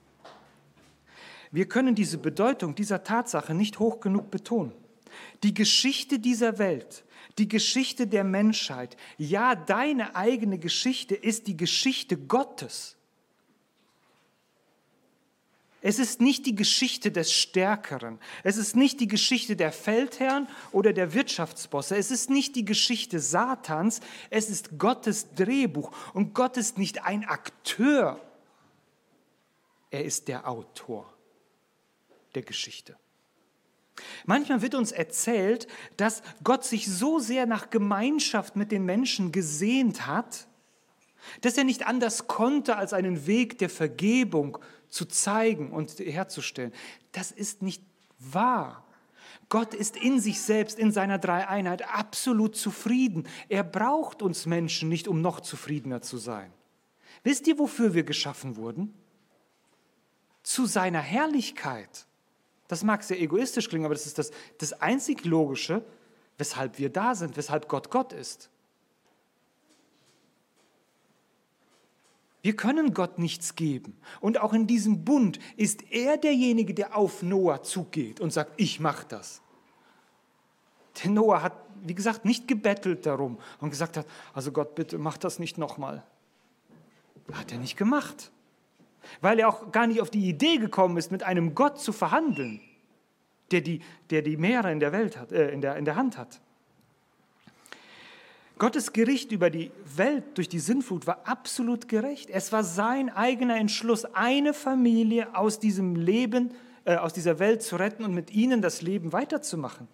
[1.49, 4.73] Wir können diese Bedeutung dieser Tatsache nicht hoch genug betonen.
[5.41, 7.03] Die Geschichte dieser Welt,
[7.39, 12.94] die Geschichte der Menschheit, ja deine eigene Geschichte ist die Geschichte Gottes.
[15.87, 18.17] Es ist nicht die Geschichte des Stärkeren.
[18.41, 21.95] Es ist nicht die Geschichte der Feldherren oder der Wirtschaftsbosse.
[21.95, 23.99] Es ist nicht die Geschichte Satans.
[24.31, 25.91] Es ist Gottes Drehbuch.
[26.15, 28.19] Und Gott ist nicht ein Akteur.
[29.91, 31.13] Er ist der Autor
[32.33, 32.95] der Geschichte.
[34.25, 35.67] Manchmal wird uns erzählt,
[35.97, 40.47] dass Gott sich so sehr nach Gemeinschaft mit den Menschen gesehnt hat,
[41.41, 44.57] dass er nicht anders konnte, als einen Weg der Vergebung
[44.89, 46.73] zu zeigen und herzustellen.
[47.11, 47.83] Das ist nicht
[48.19, 48.85] wahr.
[49.49, 53.27] Gott ist in sich selbst, in seiner Dreieinheit absolut zufrieden.
[53.49, 56.51] Er braucht uns Menschen nicht, um noch zufriedener zu sein.
[57.23, 58.93] Wisst ihr, wofür wir geschaffen wurden?
[60.43, 62.05] Zu seiner Herrlichkeit.
[62.67, 65.83] Das mag sehr egoistisch klingen, aber das ist das, das einzig Logische,
[66.37, 68.49] weshalb wir da sind, weshalb Gott Gott ist.
[72.45, 73.97] Wir können Gott nichts geben.
[74.21, 78.79] Und auch in diesem Bund ist er derjenige, der auf Noah zugeht und sagt, ich
[78.79, 79.41] mache das.
[81.03, 84.05] Denn Noah hat, wie gesagt, nicht gebettelt darum und gesagt hat,
[84.35, 86.03] also Gott, bitte mach das nicht nochmal.
[87.33, 88.31] Hat er nicht gemacht.
[89.21, 92.61] Weil er auch gar nicht auf die Idee gekommen ist, mit einem Gott zu verhandeln,
[93.49, 93.81] der die,
[94.11, 96.39] der die Meere in der, Welt hat, äh, in, der, in der Hand hat.
[98.57, 102.29] Gottes Gericht über die Welt durch die Sinnflut war absolut gerecht.
[102.29, 106.53] Es war sein eigener Entschluss, eine Familie aus diesem Leben,
[106.85, 109.89] äh, aus dieser Welt zu retten und mit ihnen das Leben weiterzumachen.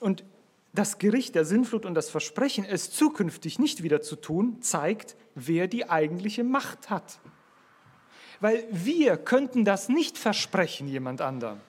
[0.00, 0.24] Und
[0.72, 5.66] das Gericht der Sinnflut und das Versprechen, es zukünftig nicht wieder zu tun, zeigt, wer
[5.66, 7.18] die eigentliche Macht hat.
[8.40, 11.60] Weil wir könnten das nicht versprechen jemand anderem.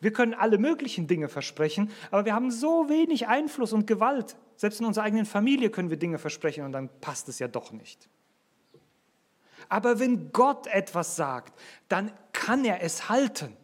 [0.00, 4.36] Wir können alle möglichen Dinge versprechen, aber wir haben so wenig Einfluss und Gewalt.
[4.56, 7.72] Selbst in unserer eigenen Familie können wir Dinge versprechen und dann passt es ja doch
[7.72, 8.08] nicht.
[9.68, 13.56] Aber wenn Gott etwas sagt, dann kann er es halten.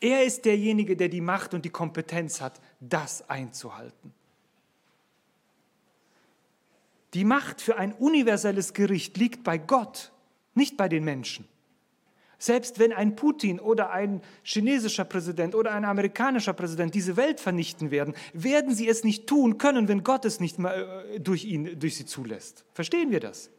[0.00, 4.14] Er ist derjenige, der die Macht und die Kompetenz hat, das einzuhalten.
[7.14, 10.12] Die Macht für ein universelles Gericht liegt bei Gott,
[10.54, 11.46] nicht bei den Menschen.
[12.38, 17.90] Selbst wenn ein Putin oder ein chinesischer Präsident oder ein amerikanischer Präsident diese Welt vernichten
[17.90, 21.96] werden, werden sie es nicht tun können, wenn Gott es nicht äh, durch, ihn, durch
[21.96, 22.64] sie zulässt.
[22.72, 23.50] Verstehen wir das?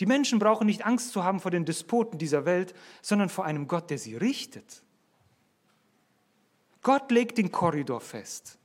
[0.00, 3.68] Die Menschen brauchen nicht Angst zu haben vor den Despoten dieser Welt, sondern vor einem
[3.68, 4.82] Gott, der sie richtet.
[6.82, 8.58] Gott legt den Korridor fest.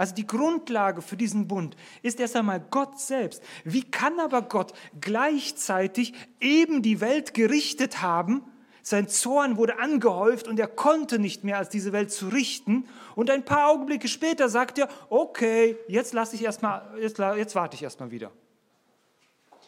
[0.00, 3.42] Also die Grundlage für diesen Bund ist erst einmal Gott selbst.
[3.64, 8.42] Wie kann aber Gott gleichzeitig eben die Welt gerichtet haben,
[8.82, 12.88] Sein Zorn wurde angehäuft und er konnte nicht mehr, als diese Welt zu richten.
[13.14, 17.76] Und ein paar Augenblicke später sagt er, okay, jetzt lasse ich erstmal, jetzt, jetzt warte
[17.76, 18.32] ich erstmal wieder.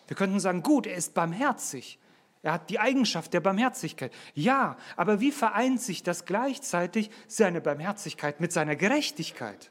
[0.06, 1.98] Wir könnten sagen, gut, er ist barmherzig.
[2.40, 4.14] Er hat die Eigenschaft der Barmherzigkeit.
[4.32, 9.70] Ja, aber wie vereint sich das gleichzeitig seine Barmherzigkeit mit seiner Gerechtigkeit?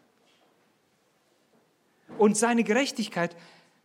[2.17, 3.35] Und seine Gerechtigkeit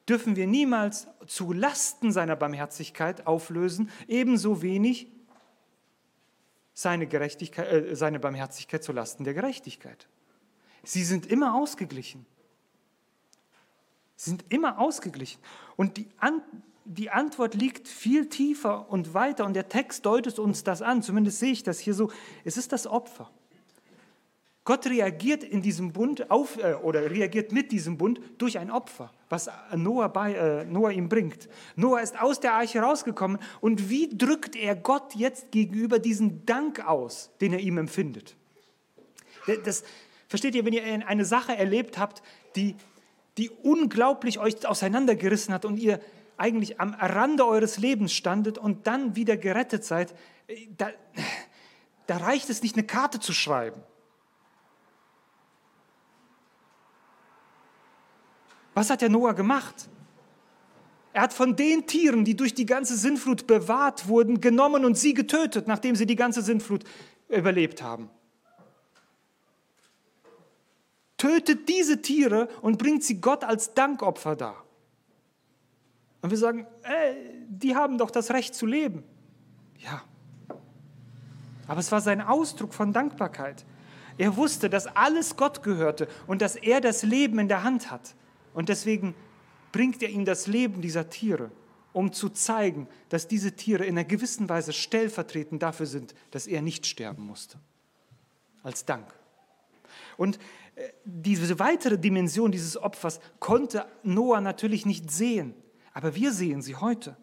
[0.08, 5.08] dürfen wir niemals zu Lasten seiner Barmherzigkeit auflösen, ebenso wenig
[6.74, 10.06] seine, Gerechtigkeit, äh, seine Barmherzigkeit zu Lasten der Gerechtigkeit.
[10.84, 12.26] Sie sind immer ausgeglichen.
[14.14, 15.40] Sie sind immer ausgeglichen.
[15.76, 16.42] Und die, An
[16.86, 21.40] die Antwort liegt viel tiefer und weiter und der Text deutet uns das an, zumindest
[21.40, 22.12] sehe ich das hier so.
[22.44, 23.28] Es ist das Opfer.
[24.66, 29.12] Gott reagiert in diesem Bund auf, äh, oder reagiert mit diesem Bund durch ein Opfer,
[29.28, 31.48] was Noah, bei, äh, Noah ihm bringt.
[31.76, 36.84] Noah ist aus der Arche rausgekommen und wie drückt er Gott jetzt gegenüber diesen Dank
[36.84, 38.34] aus, den er ihm empfindet?
[39.64, 39.84] Das,
[40.26, 42.20] versteht ihr, wenn ihr eine Sache erlebt habt,
[42.56, 42.74] die,
[43.38, 46.00] die unglaublich euch auseinandergerissen hat und ihr
[46.36, 50.12] eigentlich am Rande eures Lebens standet und dann wieder gerettet seid,
[50.48, 50.90] äh, da,
[52.08, 53.80] da reicht es nicht, eine Karte zu schreiben
[58.76, 59.88] Was hat der Noah gemacht?
[61.14, 65.14] Er hat von den Tieren, die durch die ganze Sintflut bewahrt wurden, genommen und sie
[65.14, 66.84] getötet, nachdem sie die ganze Sintflut
[67.30, 68.10] überlebt haben.
[71.16, 74.62] Tötet diese Tiere und bringt sie Gott als Dankopfer dar.
[76.20, 77.16] Und wir sagen, ey,
[77.48, 79.04] die haben doch das Recht zu leben.
[79.78, 80.02] Ja.
[81.66, 83.64] Aber es war sein Ausdruck von Dankbarkeit.
[84.18, 88.14] Er wusste, dass alles Gott gehörte und dass er das Leben in der Hand hat.
[88.56, 89.14] Und deswegen
[89.70, 91.50] bringt er ihm das Leben dieser Tiere,
[91.92, 96.62] um zu zeigen, dass diese Tiere in einer gewissen Weise stellvertretend dafür sind, dass er
[96.62, 97.58] nicht sterben musste.
[98.62, 99.14] Als Dank.
[100.16, 100.38] Und
[100.74, 105.54] äh, diese weitere Dimension dieses Opfers konnte Noah natürlich nicht sehen,
[105.92, 107.18] aber wir sehen sie heute.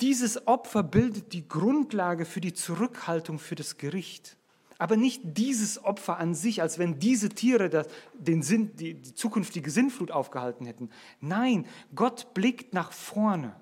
[0.00, 4.38] Dieses Opfer bildet die Grundlage für die Zurückhaltung für das Gericht
[4.84, 9.14] aber nicht dieses Opfer an sich, als wenn diese Tiere das, den Sinn, die, die
[9.14, 10.90] zukünftige Sinnflut aufgehalten hätten.
[11.22, 13.56] Nein, Gott blickt nach vorne.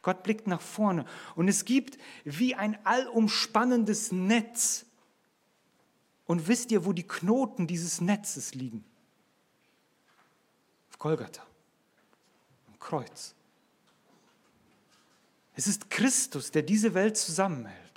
[0.00, 1.04] Gott blickt nach vorne.
[1.36, 4.86] Und es gibt wie ein allumspannendes Netz.
[6.24, 8.86] Und wisst ihr, wo die Knoten dieses Netzes liegen?
[10.88, 11.42] Auf Golgatha,
[12.68, 13.34] am Kreuz.
[15.54, 17.87] Es ist Christus, der diese Welt zusammenhält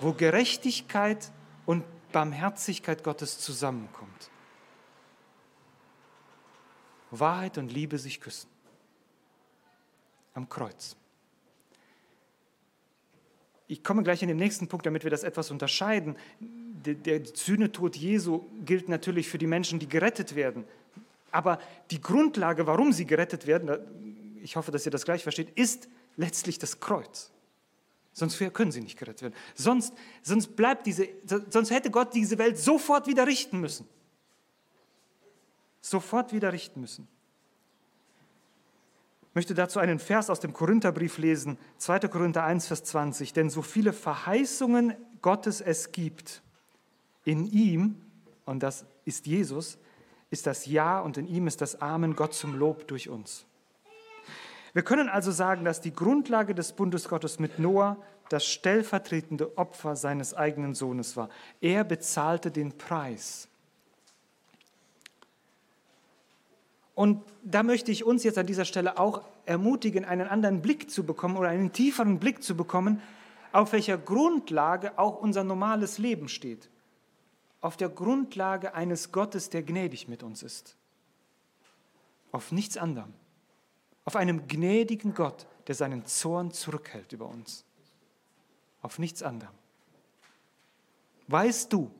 [0.00, 1.30] wo Gerechtigkeit
[1.66, 4.30] und Barmherzigkeit Gottes zusammenkommt.
[7.10, 8.48] Wahrheit und Liebe sich küssen.
[10.34, 10.96] Am Kreuz.
[13.68, 16.16] Ich komme gleich in den nächsten Punkt, damit wir das etwas unterscheiden.
[16.40, 20.64] Der, der Sühnetod Jesu gilt natürlich für die Menschen, die gerettet werden.
[21.30, 21.58] Aber
[21.90, 26.58] die Grundlage, warum sie gerettet werden, ich hoffe, dass ihr das gleich versteht, ist letztlich
[26.58, 27.31] das Kreuz.
[28.12, 29.34] Sonst können sie nicht gerettet werden.
[29.54, 31.08] Sonst, sonst, bleibt diese,
[31.48, 33.88] sonst hätte Gott diese Welt sofort wieder richten müssen.
[35.80, 37.08] Sofort wieder richten müssen.
[39.30, 42.00] Ich möchte dazu einen Vers aus dem Korintherbrief lesen, 2.
[42.00, 43.32] Korinther 1, Vers 20.
[43.32, 46.42] Denn so viele Verheißungen Gottes es gibt,
[47.24, 47.96] in ihm,
[48.44, 49.78] und das ist Jesus,
[50.28, 53.46] ist das Ja und in ihm ist das Amen, Gott zum Lob durch uns.
[54.74, 57.96] Wir können also sagen, dass die Grundlage des Bundes Gottes mit Noah
[58.28, 61.28] das stellvertretende Opfer seines eigenen Sohnes war.
[61.60, 63.48] Er bezahlte den Preis.
[66.94, 71.04] Und da möchte ich uns jetzt an dieser Stelle auch ermutigen, einen anderen Blick zu
[71.04, 73.02] bekommen oder einen tieferen Blick zu bekommen,
[73.50, 76.70] auf welcher Grundlage auch unser normales Leben steht.
[77.60, 80.76] Auf der Grundlage eines Gottes, der gnädig mit uns ist.
[82.30, 83.12] Auf nichts anderem
[84.04, 87.64] auf einem gnädigen Gott, der seinen Zorn zurückhält über uns.
[88.80, 89.54] Auf nichts anderem.
[91.28, 91.90] Weißt du,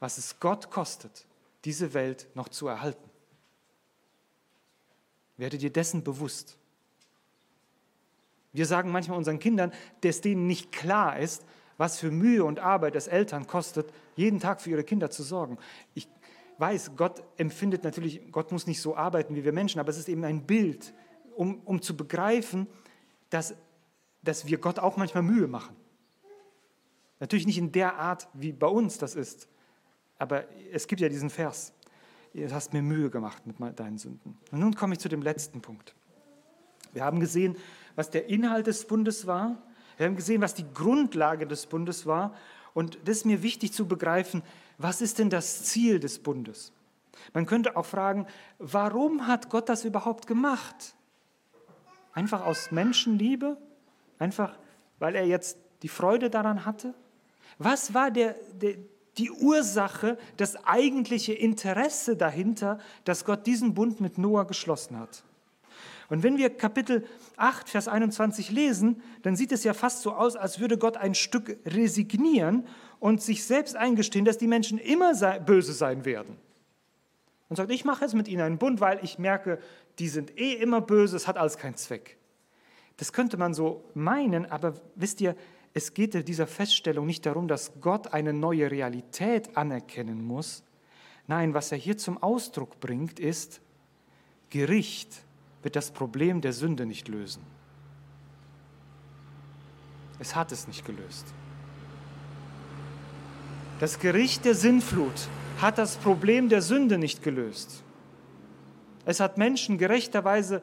[0.00, 1.26] was es Gott kostet,
[1.64, 3.08] diese Welt noch zu erhalten?
[5.38, 6.56] Werde dir dessen bewusst.
[8.52, 11.44] Wir sagen manchmal unseren Kindern, dass denen nicht klar ist,
[11.78, 15.58] was für Mühe und Arbeit es Eltern kostet, jeden Tag für ihre Kinder zu sorgen.
[15.94, 16.08] Ich
[16.58, 20.08] weiß, Gott empfindet natürlich, Gott muss nicht so arbeiten wie wir Menschen, aber es ist
[20.08, 20.94] eben ein Bild
[21.36, 22.66] um, um zu begreifen,
[23.30, 23.54] dass,
[24.22, 25.76] dass wir Gott auch manchmal Mühe machen.
[27.20, 29.48] Natürlich nicht in der Art, wie bei uns das ist,
[30.18, 31.72] aber es gibt ja diesen Vers.
[32.34, 34.36] Du hast mir Mühe gemacht mit deinen Sünden.
[34.50, 35.94] Und nun komme ich zu dem letzten Punkt.
[36.92, 37.56] Wir haben gesehen,
[37.94, 39.62] was der Inhalt des Bundes war.
[39.96, 42.34] Wir haben gesehen, was die Grundlage des Bundes war.
[42.74, 44.42] Und das ist mir wichtig zu begreifen,
[44.76, 46.72] was ist denn das Ziel des Bundes?
[47.32, 48.26] Man könnte auch fragen,
[48.58, 50.94] warum hat Gott das überhaupt gemacht?
[52.16, 53.58] Einfach aus Menschenliebe?
[54.18, 54.58] Einfach,
[54.98, 56.94] weil er jetzt die Freude daran hatte?
[57.58, 58.76] Was war der, der,
[59.18, 65.24] die Ursache, das eigentliche Interesse dahinter, dass Gott diesen Bund mit Noah geschlossen hat?
[66.08, 67.06] Und wenn wir Kapitel
[67.36, 71.14] 8, Vers 21 lesen, dann sieht es ja fast so aus, als würde Gott ein
[71.14, 72.66] Stück resignieren
[72.98, 76.38] und sich selbst eingestehen, dass die Menschen immer böse sein werden.
[77.50, 79.58] Und sagt, ich mache jetzt mit ihnen einen Bund, weil ich merke,
[79.98, 82.16] die sind eh immer böse, es hat alles keinen Zweck.
[82.96, 85.36] Das könnte man so meinen, aber wisst ihr,
[85.74, 90.62] es geht in dieser Feststellung nicht darum, dass Gott eine neue Realität anerkennen muss.
[91.26, 93.60] Nein, was er hier zum Ausdruck bringt, ist,
[94.48, 95.22] Gericht
[95.62, 97.42] wird das Problem der Sünde nicht lösen.
[100.18, 101.26] Es hat es nicht gelöst.
[103.80, 105.28] Das Gericht der Sinnflut
[105.60, 107.82] hat das Problem der Sünde nicht gelöst.
[109.06, 110.62] Es hat Menschen gerechterweise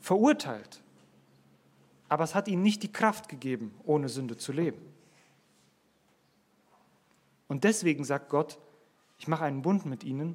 [0.00, 0.82] verurteilt,
[2.08, 4.80] aber es hat ihnen nicht die Kraft gegeben, ohne Sünde zu leben.
[7.46, 8.58] Und deswegen sagt Gott,
[9.18, 10.34] ich mache einen Bund mit ihnen,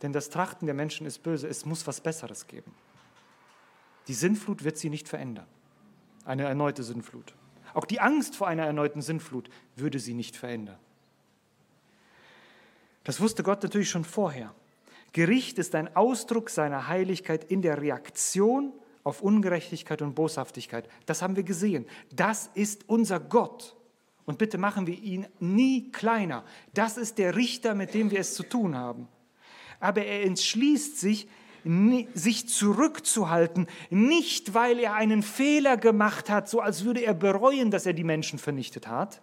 [0.00, 2.72] denn das Trachten der Menschen ist böse, es muss was Besseres geben.
[4.06, 5.48] Die Sinnflut wird sie nicht verändern,
[6.24, 7.34] eine erneute Sinnflut.
[7.74, 10.78] Auch die Angst vor einer erneuten Sinnflut würde sie nicht verändern.
[13.02, 14.54] Das wusste Gott natürlich schon vorher.
[15.16, 20.90] Gericht ist ein Ausdruck seiner Heiligkeit in der Reaktion auf Ungerechtigkeit und Boshaftigkeit.
[21.06, 21.86] Das haben wir gesehen.
[22.12, 23.74] Das ist unser Gott.
[24.26, 26.44] Und bitte machen wir ihn nie kleiner.
[26.74, 29.08] Das ist der Richter, mit dem wir es zu tun haben.
[29.80, 31.28] Aber er entschließt sich,
[32.12, 37.86] sich zurückzuhalten, nicht weil er einen Fehler gemacht hat, so als würde er bereuen, dass
[37.86, 39.22] er die Menschen vernichtet hat,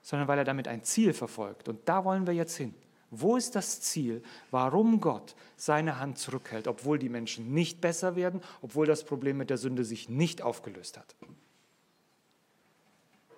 [0.00, 1.68] sondern weil er damit ein Ziel verfolgt.
[1.68, 2.74] Und da wollen wir jetzt hin.
[3.10, 8.42] Wo ist das Ziel, warum Gott seine Hand zurückhält, obwohl die Menschen nicht besser werden,
[8.60, 11.16] obwohl das Problem mit der Sünde sich nicht aufgelöst hat?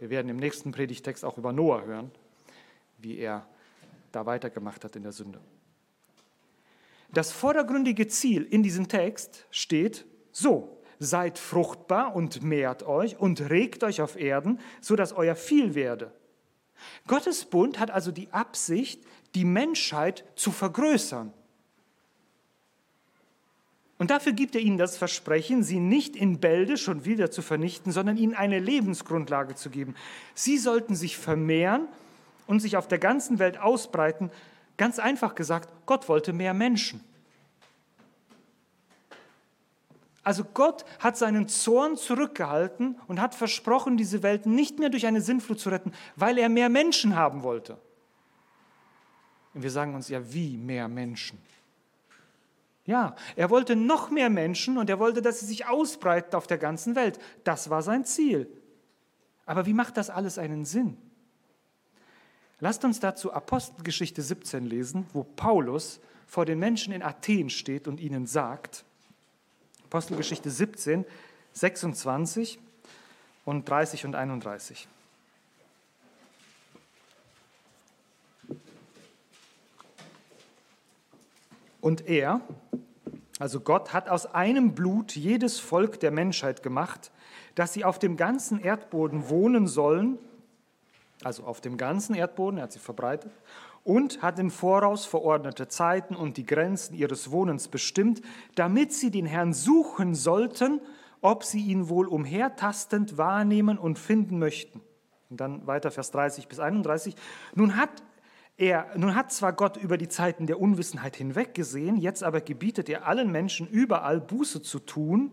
[0.01, 2.11] Wir werden im nächsten Predigtext auch über Noah hören,
[2.99, 3.47] wie er
[4.13, 5.41] da weitergemacht hat in der Sünde.
[7.13, 13.85] Das vordergründige Ziel in diesem Text steht so, seid fruchtbar und mehrt euch und regt
[13.85, 16.13] euch auf Erden, so dass euer viel werde
[17.07, 19.03] Gottes Bund hat also die Absicht,
[19.35, 21.33] die Menschheit zu vergrößern.
[23.99, 27.93] Und dafür gibt er ihnen das Versprechen, sie nicht in Bälde schon wieder zu vernichten,
[27.93, 29.95] sondern ihnen eine Lebensgrundlage zu geben.
[30.35, 31.87] Sie sollten sich vermehren
[32.47, 34.31] und sich auf der ganzen Welt ausbreiten.
[34.79, 37.05] Ganz einfach gesagt, Gott wollte mehr Menschen.
[40.23, 45.21] Also Gott hat seinen Zorn zurückgehalten und hat versprochen, diese Welt nicht mehr durch eine
[45.21, 47.77] Sinnflut zu retten, weil er mehr Menschen haben wollte.
[49.55, 51.39] Und wir sagen uns ja, wie mehr Menschen?
[52.87, 56.59] Ja, er wollte noch mehr Menschen und er wollte, dass sie sich ausbreiten auf der
[56.59, 57.19] ganzen Welt.
[57.45, 58.49] Das war sein Ziel.
[59.47, 60.97] Aber wie macht das alles einen Sinn?
[62.61, 68.01] Lasst uns dazu Apostelgeschichte 17 lesen, wo Paulus vor den Menschen in Athen steht und
[68.01, 68.85] ihnen sagt,
[69.85, 71.05] Apostelgeschichte 17,
[71.53, 72.59] 26
[73.45, 74.87] und 30 und 31.
[81.81, 82.41] Und er,
[83.39, 87.11] also Gott, hat aus einem Blut jedes Volk der Menschheit gemacht,
[87.55, 90.19] dass sie auf dem ganzen Erdboden wohnen sollen,
[91.23, 93.33] also auf dem ganzen Erdboden, er hat sie verbreitet,
[93.85, 98.21] und hat im Voraus verordnete Zeiten und die Grenzen ihres Wohnens bestimmt,
[98.55, 100.81] damit sie den Herrn suchen sollten,
[101.23, 104.81] ob sie ihn wohl umhertastend wahrnehmen und finden möchten.
[105.29, 107.15] Und dann weiter Vers 30 bis 31.
[107.55, 107.91] Nun hat
[108.61, 113.07] er, nun hat zwar Gott über die Zeiten der Unwissenheit hinweggesehen, jetzt aber gebietet er
[113.07, 115.33] allen Menschen überall Buße zu tun,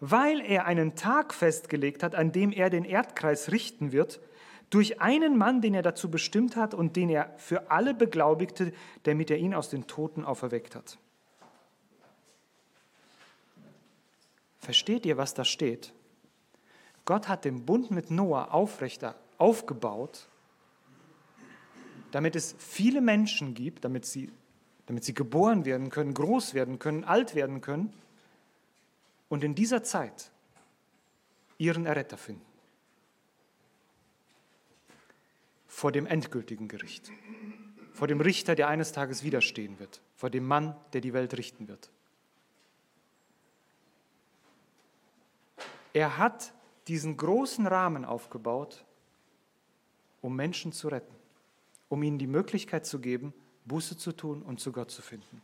[0.00, 4.20] weil er einen Tag festgelegt hat, an dem er den Erdkreis richten wird,
[4.68, 8.72] durch einen Mann, den er dazu bestimmt hat und den er für alle beglaubigte,
[9.04, 10.98] damit er ihn aus den Toten auferweckt hat.
[14.58, 15.92] Versteht ihr, was da steht?
[17.04, 20.26] Gott hat den Bund mit Noah aufrechter aufgebaut,
[22.14, 24.30] damit es viele Menschen gibt, damit sie,
[24.86, 27.92] damit sie geboren werden können, groß werden können, alt werden können
[29.28, 30.30] und in dieser Zeit
[31.58, 32.54] ihren Erretter finden.
[35.74, 37.10] vor dem endgültigen Gericht,
[37.92, 41.66] vor dem Richter, der eines Tages widerstehen wird, vor dem Mann, der die Welt richten
[41.66, 41.90] wird.
[45.92, 46.54] Er hat
[46.86, 48.84] diesen großen Rahmen aufgebaut,
[50.22, 51.14] um Menschen zu retten,
[51.88, 53.32] um ihnen die Möglichkeit zu geben,
[53.64, 55.42] Buße zu tun und zu Gott zu finden.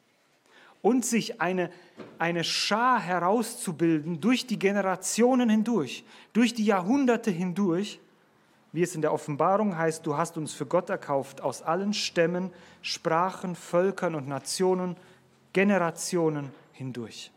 [0.82, 1.70] Und sich eine,
[2.18, 8.00] eine Schar herauszubilden durch die Generationen hindurch, durch die Jahrhunderte hindurch,
[8.72, 12.50] wie es in der Offenbarung heißt, du hast uns für Gott erkauft aus allen Stämmen,
[12.82, 14.96] Sprachen, Völkern und Nationen,
[15.52, 17.32] Generationen hindurch.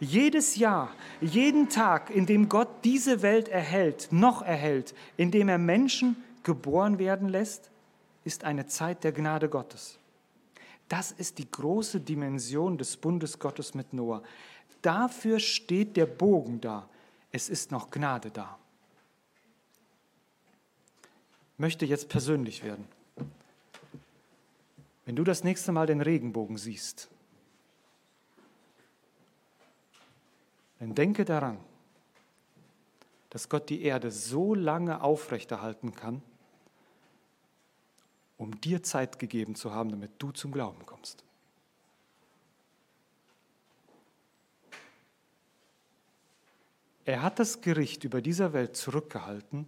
[0.00, 5.58] Jedes Jahr, jeden Tag, in dem Gott diese Welt erhält, noch erhält, in dem er
[5.58, 7.70] Menschen geboren werden lässt,
[8.26, 9.98] ist eine Zeit der Gnade Gottes.
[10.88, 14.22] Das ist die große Dimension des Bundes Gottes mit Noah.
[14.82, 16.88] Dafür steht der Bogen da.
[17.30, 18.58] Es ist noch Gnade da.
[21.54, 22.86] Ich möchte jetzt persönlich werden.
[25.06, 27.08] Wenn du das nächste Mal den Regenbogen siehst,
[30.80, 31.58] dann denke daran,
[33.30, 36.22] dass Gott die Erde so lange aufrechterhalten kann,
[38.38, 41.24] um dir Zeit gegeben zu haben, damit du zum Glauben kommst.
[47.04, 49.66] Er hat das Gericht über dieser Welt zurückgehalten,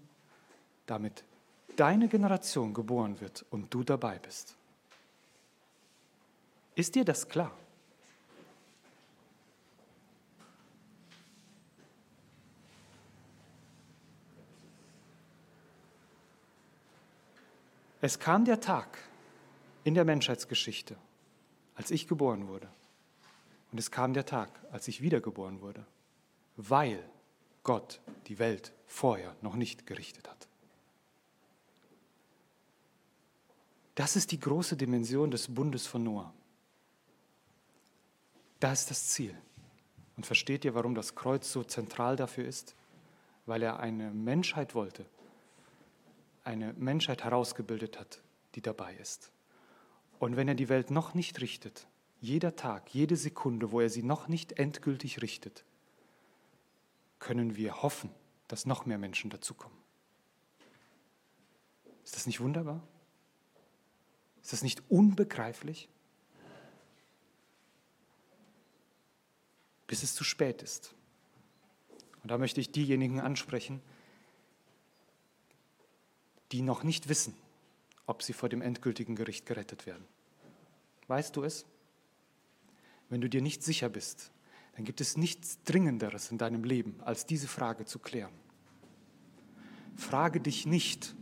[0.87, 1.25] damit
[1.77, 4.57] deine Generation geboren wird und du dabei bist.
[6.75, 7.53] Ist dir das klar?
[18.01, 18.99] Es kam der Tag
[19.83, 20.97] in der Menschheitsgeschichte,
[21.75, 22.69] als ich geboren wurde.
[23.73, 25.85] Und es kam der Tag, als ich wiedergeboren wurde,
[26.57, 27.03] weil
[27.65, 30.49] Gott die Welt vorher noch nicht gerichtet hat.
[33.95, 36.33] Das ist die große Dimension des Bundes von Noah.
[38.61, 39.37] Da ist das Ziel.
[40.17, 42.77] Und versteht ihr, warum das Kreuz so zentral dafür ist?
[43.45, 45.05] Weil er eine Menschheit wollte,
[46.45, 48.23] eine Menschheit herausgebildet hat,
[48.55, 49.33] die dabei ist.
[50.19, 51.87] Und wenn er die Welt noch nicht richtet,
[52.21, 55.65] jeder Tag, jede Sekunde, wo er sie noch nicht endgültig richtet,
[57.19, 58.11] können wir hoffen,
[58.49, 59.77] dass noch mehr Menschen dazukommen.
[62.05, 62.83] Ist das nicht wunderbar?
[64.43, 65.89] Ist das nicht unbegreiflich?
[69.87, 70.95] Bis es zu spät ist.
[72.23, 73.83] Und da möchte ich diejenigen ansprechen,
[76.53, 77.35] die noch nicht wissen,
[78.07, 80.05] ob sie vor dem endgültigen Gericht gerettet werden.
[81.09, 81.67] Weißt du es?
[83.09, 84.31] Wenn du dir nicht sicher bist,
[84.77, 88.33] dann gibt es nichts Dringenderes in deinem Leben, als diese Frage zu klären.
[89.97, 91.15] Frage dich nicht,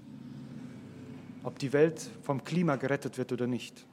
[1.43, 3.87] ob die Welt vom Klima gerettet wird oder nicht.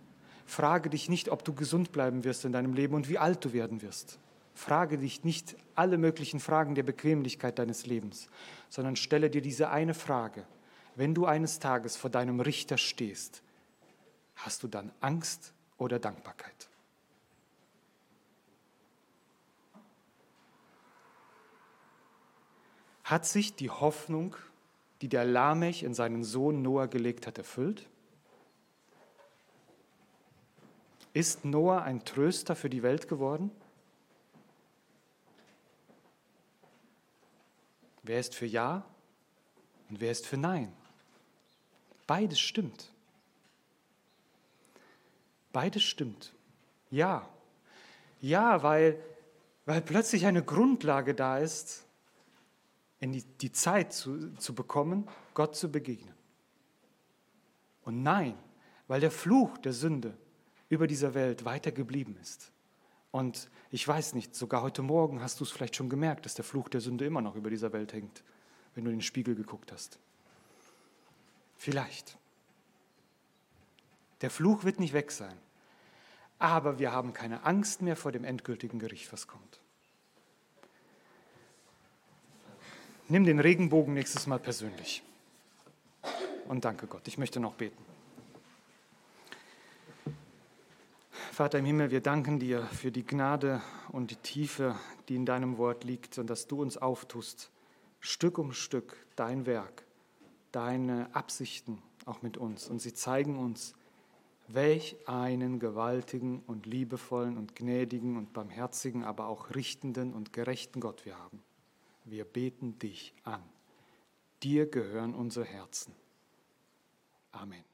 [0.46, 3.54] Frage dich nicht, ob du gesund bleiben wirst in deinem Leben und wie alt du
[3.54, 4.20] werden wirst.
[4.56, 8.28] Frage dich nicht alle möglichen Fragen der Bequemlichkeit deines Lebens,
[8.70, 10.46] sondern stelle dir diese eine Frage
[10.96, 13.42] wenn du eines Tages vor deinem Richter stehst,
[14.36, 16.70] hast du dann Angst oder Dankbarkeit?
[23.04, 24.36] Hat sich die Hoffnung,
[25.02, 27.88] die der Lamech in seinen Sohn Noah gelegt hat, erfüllt?
[31.14, 33.52] Ist Noah ein Tröster für die Welt geworden?
[38.02, 38.84] Wer ist für Ja
[39.90, 40.74] und wer ist für Nein?
[42.08, 42.92] Beides stimmt.
[45.52, 46.34] Beides stimmt.
[46.90, 47.28] Ja.
[48.22, 49.02] Ja, weil,
[49.66, 51.86] weil plötzlich eine Grundlage da ist,
[53.00, 56.14] in die, die Zeit zu, zu bekommen, Gott zu begegnen.
[57.84, 58.38] Und nein,
[58.88, 60.18] weil der Fluch der Sünde
[60.70, 62.52] über dieser Welt weiter geblieben ist.
[63.12, 66.46] Und ich weiß nicht, sogar heute Morgen hast du es vielleicht schon gemerkt, dass der
[66.46, 68.24] Fluch der Sünde immer noch über dieser Welt hängt,
[68.74, 70.00] wenn du in den Spiegel geguckt hast.
[71.64, 72.18] Vielleicht.
[74.20, 75.38] Der Fluch wird nicht weg sein.
[76.38, 79.62] Aber wir haben keine Angst mehr vor dem endgültigen Gericht, was kommt.
[83.08, 85.04] Nimm den Regenbogen nächstes Mal persönlich.
[86.50, 87.08] Und danke Gott.
[87.08, 87.82] Ich möchte noch beten.
[91.32, 93.62] Vater im Himmel, wir danken dir für die Gnade
[93.94, 97.52] und die Tiefe, die in deinem Wort liegt und dass du uns auftust,
[98.02, 99.86] Stück um Stück dein Werk
[100.54, 102.70] deine Absichten auch mit uns.
[102.70, 103.76] Und sie zeigen uns,
[104.48, 111.06] welch einen gewaltigen und liebevollen und gnädigen und barmherzigen, aber auch richtenden und gerechten Gott
[111.06, 111.42] wir haben.
[112.06, 113.44] Wir beten dich an.
[114.44, 115.94] Dir gehören unsere Herzen.
[117.32, 117.73] Amen.